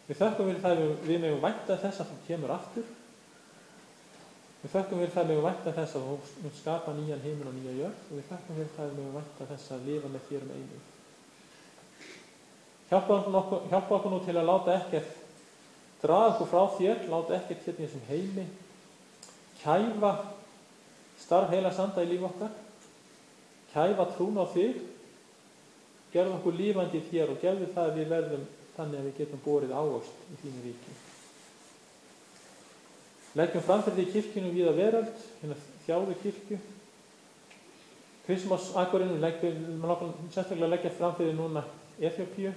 Við 0.08 0.20
þökkum 0.22 0.52
fyrir 0.52 0.64
það 0.64 0.84
við 1.10 1.24
meðum 1.26 1.44
vænta 1.44 1.80
þess 1.82 2.00
að 2.00 2.12
þú 2.14 2.20
kemur 2.28 2.54
aftur. 2.56 2.92
Við 4.64 4.72
þökkum 4.72 5.00
fyrir 5.02 5.10
það 5.12 5.26
við 5.28 5.34
meðum 5.34 5.44
vænta 5.44 5.72
þess 5.76 5.96
að 5.98 6.04
mun 6.40 6.52
skapa 6.56 6.92
nýjan 6.96 7.20
heiminn 7.20 7.48
og 7.50 7.56
nýja 7.58 7.72
jörg 7.82 8.04
og 8.06 8.14
við 8.16 8.28
þökkum 8.30 8.56
fyrir 8.58 8.70
það 8.76 8.86
við 8.86 8.94
meðum 8.96 9.18
vænta 9.18 9.48
þess 9.50 9.72
að 9.74 9.88
lifa 9.90 10.12
með 10.14 10.24
þér 10.30 10.46
um 10.46 10.54
eilíf. 10.54 10.86
Hjálpa 12.88 13.18
okkur, 13.18 13.68
hjálpa 13.74 13.96
okkur 13.98 14.14
nú 14.14 14.22
til 14.24 14.36
að 14.40 14.48
láta 14.48 14.78
ekkert 14.78 15.12
draga 16.00 16.32
okkur 16.32 16.50
frá 16.54 16.62
þér, 16.78 17.04
láta 17.12 17.36
ekkert 17.36 17.68
hérna 17.68 17.84
í 17.84 17.84
þessum 17.84 18.08
heimi, 18.08 18.48
kæfa 19.60 20.16
starf 21.26 21.52
heila 21.52 21.76
sanda 21.76 22.04
í 22.04 22.12
líf 22.14 22.28
okkar, 22.32 22.58
kæfa 23.74 24.10
trún 24.16 24.40
á 24.40 24.48
þig, 24.56 24.80
gerð 26.16 26.38
okkur 26.38 26.56
lífandi 26.56 27.04
þér 27.10 27.36
og 27.36 27.44
gerðu 27.44 27.74
það 27.76 27.90
að 27.90 27.98
við 28.00 28.14
verðum 28.16 28.52
þannig 28.78 29.02
að 29.02 29.10
við 29.10 29.18
getum 29.20 29.44
borið 29.44 29.76
ávöxt 29.76 30.30
í 30.32 30.40
þínu 30.40 30.70
ríki. 30.70 31.02
Leggjum 33.34 33.64
framfyrir 33.66 33.98
því 33.98 34.12
kirkjunum 34.12 34.54
við 34.54 34.68
að 34.70 34.76
veröld, 34.78 35.22
hérna 35.40 35.56
þjáðu 35.86 36.16
kirkju. 36.22 36.58
Við 38.24 38.44
leggjum 39.20 40.12
sérstaklega 40.32 40.70
leggja 40.70 40.92
framfyrir 40.98 41.34
núna 41.36 41.64
Eþjópíu, 41.98 42.52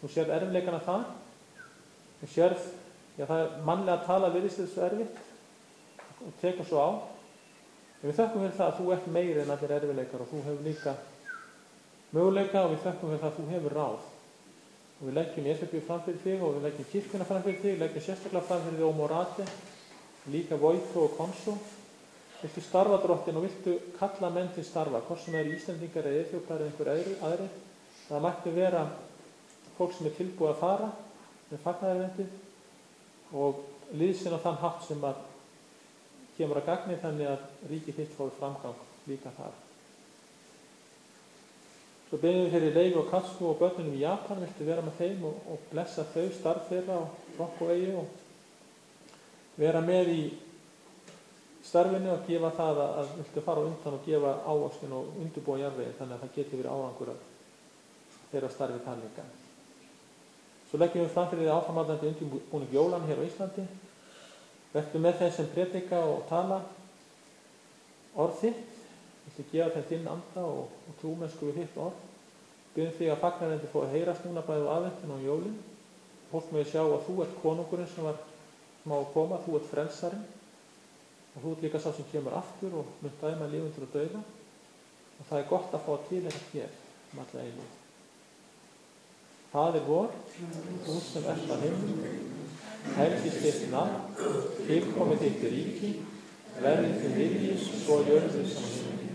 þú 0.00 0.10
sér 0.12 0.32
erfleikana 0.34 0.80
það 0.84 1.04
og 2.18 2.32
sérð, 2.32 2.64
já 3.18 3.24
það 3.28 3.44
er 3.44 3.54
mannlega 3.68 3.94
að 3.98 4.08
tala 4.08 4.32
virðist 4.34 4.60
þessu 4.60 4.82
erfitt 4.88 5.22
og 6.24 6.34
tekur 6.42 6.68
svo 6.68 6.82
á. 6.82 6.90
En 8.00 8.10
við 8.10 8.18
þökkum 8.18 8.44
fyrir 8.44 8.58
það 8.58 8.68
að 8.68 8.76
þú 8.80 8.90
ert 8.94 9.08
meiri 9.14 9.40
en 9.42 9.54
allir 9.54 9.74
erfileikar 9.78 10.24
og 10.24 10.30
þú 10.32 10.42
hefur 10.48 10.66
líka 10.66 10.94
möguleika 12.12 12.64
og 12.64 12.74
við 12.74 12.84
þökkum 12.84 13.12
fyrir 13.12 13.22
það 13.22 13.30
að 13.30 13.38
þú 13.38 13.48
hefur 13.54 13.78
ráð. 13.78 14.04
Og 14.98 15.02
við 15.06 15.18
leggjum 15.18 15.48
Jésupið 15.48 15.82
fram 15.86 16.04
fyrir 16.06 16.22
þig 16.24 16.44
og 16.44 16.54
við 16.56 16.68
leggjum 16.68 16.92
kirkuna 16.92 17.26
fram 17.28 17.42
fyrir 17.46 17.60
þig, 17.64 17.80
leggjum 17.82 18.06
sérstaklega 18.06 18.46
fram 18.50 18.64
fyrir 18.66 18.78
þig 18.78 18.88
Ómorati, 18.88 19.48
líka 20.32 20.56
Voito 20.60 21.04
og 21.04 21.16
Konso. 21.16 21.56
Viltu 22.38 22.62
starfa 22.62 23.00
drottin 23.02 23.36
og 23.36 23.48
viltu 23.48 23.74
kalla 23.98 24.30
menn 24.30 24.52
til 24.54 24.64
starfa, 24.64 25.00
hvort 25.06 25.24
sem 25.24 25.34
er 25.34 25.48
Íslandingar 25.50 26.06
eða 26.06 26.24
Eþjópar 26.24 26.62
eða 26.62 26.68
einhver 26.70 26.90
aðri. 27.26 27.48
Það 28.08 28.24
mætti 28.26 28.52
vera 28.54 28.84
fólk 29.78 29.96
sem 29.96 30.06
er 30.06 30.14
tilbúið 30.18 30.52
að 30.52 30.60
fara 30.60 30.90
með 31.48 31.64
fagnæðarvendið 31.64 33.38
og 33.42 33.64
liðsinn 33.98 34.36
á 34.38 34.44
þann 34.44 34.60
hatt 34.62 34.84
sem 34.86 35.08
að 35.08 35.24
kemur 36.36 36.60
að 36.60 36.68
gagni 36.68 37.00
þannig 37.02 37.32
að 37.32 37.72
ríki 37.72 37.96
þitt 37.96 38.14
fóður 38.14 38.38
framgang 38.38 38.86
líka 39.10 39.32
þar. 39.36 39.56
Svo 42.08 42.20
beinum 42.22 42.46
við 42.46 42.54
hér 42.54 42.66
í 42.70 42.72
Leifi 42.72 42.96
og 43.02 43.10
Katsu 43.10 43.50
og 43.50 43.58
börnunum 43.60 43.96
í 43.98 44.00
Japan, 44.00 44.40
viltu 44.40 44.64
vera 44.64 44.84
með 44.84 44.94
þeim 45.02 45.26
og, 45.28 45.42
og 45.52 45.66
blessa 45.72 46.06
þau 46.14 46.30
starf 46.38 46.70
þeirra 46.70 47.02
og 47.02 47.34
rokk 47.36 47.64
og 47.66 47.72
eigi 47.74 47.90
og 47.98 48.14
vera 49.58 49.82
með 49.84 50.12
í 50.14 50.22
starfinu 51.68 52.14
og 52.14 52.24
gefa 52.28 52.52
það 52.56 52.80
að, 52.84 52.94
að 53.00 53.10
viltu 53.18 53.42
fara 53.44 53.66
undan 53.66 53.98
og 53.98 54.06
gefa 54.06 54.36
ávastin 54.46 54.94
og 54.96 55.18
undurbúa 55.24 55.58
jarðvegi 55.64 55.98
þannig 55.98 56.16
að 56.16 56.24
það 56.24 56.38
getur 56.38 56.62
verið 56.62 56.72
árangur 56.76 57.12
þeirra 58.30 58.50
starfi 58.52 58.80
það 58.84 59.04
líka. 59.04 59.26
Svo 60.68 60.80
leggjum 60.80 61.04
við 61.06 61.14
fram 61.14 61.28
fyrir 61.30 61.46
því 61.46 61.52
áframaldandi 61.54 62.10
undirbúning 62.10 62.74
jólan 62.76 63.06
hér 63.08 63.22
á 63.24 63.28
Íslandi. 63.28 63.64
Verðum 64.74 65.06
með 65.06 65.22
þeim 65.22 65.30
sem 65.32 65.48
predika 65.54 66.00
og 66.04 66.26
tala 66.28 66.58
orð 68.20 68.42
þitt. 68.42 68.76
Viltu 69.24 69.46
gefa 69.52 69.70
þeim 69.76 69.88
þinn 69.88 70.10
anda 70.12 70.44
og, 70.44 70.68
og 70.68 70.98
trúmennsku 71.00 71.48
við 71.48 71.62
þitt 71.62 71.80
orð. 71.86 72.04
Byrjum 72.74 72.96
því 72.98 73.08
að 73.12 73.22
fagnarlendi 73.24 73.70
fóði 73.72 73.94
heyrast 73.96 74.26
núna 74.28 74.44
bæðið 74.44 74.68
á 74.68 74.74
aðvendin 74.76 75.14
og 75.16 75.24
jólin. 75.24 75.56
Fólk 76.28 76.52
með 76.52 76.68
sjá 76.68 76.82
að 76.84 77.06
þú 77.06 77.16
ert 77.24 77.38
konungurinn 77.42 77.88
sem 77.94 78.04
var 78.04 78.20
sem 78.88 78.96
á 78.96 79.04
að 79.04 79.12
koma, 79.12 79.38
þú 79.44 79.56
ert 79.58 79.68
frelsarinn 79.68 80.26
og 81.36 81.42
þú 81.42 81.50
ert 81.52 81.64
líka 81.66 81.80
sá 81.82 81.90
sem 81.92 82.06
kemur 82.10 82.36
aftur 82.38 82.76
og 82.80 82.86
mun 83.02 83.16
dæma 83.20 83.48
lífundur 83.52 83.84
og 83.84 83.92
dauða. 83.92 84.22
Og 85.18 85.26
það 85.28 85.38
er 85.38 85.50
gott 85.50 85.74
að 85.74 85.84
fá 85.84 85.94
til 86.08 86.22
þetta 86.24 86.46
hér 86.52 86.70
um 87.12 87.20
alla 87.22 87.42
eilíð. 87.42 87.74
Fadir 89.52 89.84
vor, 89.88 90.10
þú 90.86 90.96
sem 91.04 91.28
ert 91.32 91.52
að 91.52 91.64
heimil, 91.66 92.14
helgist 92.96 93.40
þitt 93.44 93.68
nafn, 93.72 94.00
tilkomið 94.68 95.24
þitt 95.24 95.46
ríki, 95.52 95.92
verðið 96.58 96.98
þinn 97.02 97.16
viljið, 97.18 97.64
svo 97.84 98.00
jörðu 98.08 98.44
sem 98.48 98.68
heimil. 98.72 99.14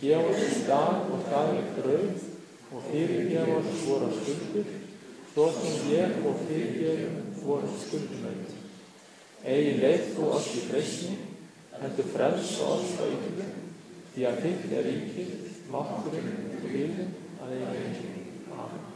Gef 0.00 0.30
oss 0.30 0.58
í 0.58 0.64
dag 0.68 1.14
og 1.14 1.28
daglegt 1.30 1.78
brauð 1.80 2.26
og 2.74 2.90
fyrirgef 2.90 3.54
oss 3.58 3.86
voru 3.88 4.10
skuldir, 4.18 4.74
svo 5.32 5.48
sem 5.54 5.88
ég 5.94 6.20
og 6.26 6.44
fyrirgefum 6.48 7.32
voru 7.44 7.72
skuldumönd. 7.86 8.53
Egi 9.44 9.76
leið 9.76 10.06
þú 10.14 10.30
oss 10.38 10.48
í 10.56 10.62
freysni, 10.70 11.18
heldur 11.76 12.08
frelsa 12.14 12.70
oss 12.78 12.94
á 12.96 13.04
ykkur, 13.04 13.52
því 14.14 14.26
að 14.30 14.40
þitt 14.46 14.72
er 14.72 14.88
ríkið, 14.88 15.36
mátturinn 15.74 16.32
og 16.48 16.66
vilin 16.72 17.14
að 17.44 17.56
eiga 17.58 17.76
ykkur. 17.84 18.20
Amen. 18.54 18.93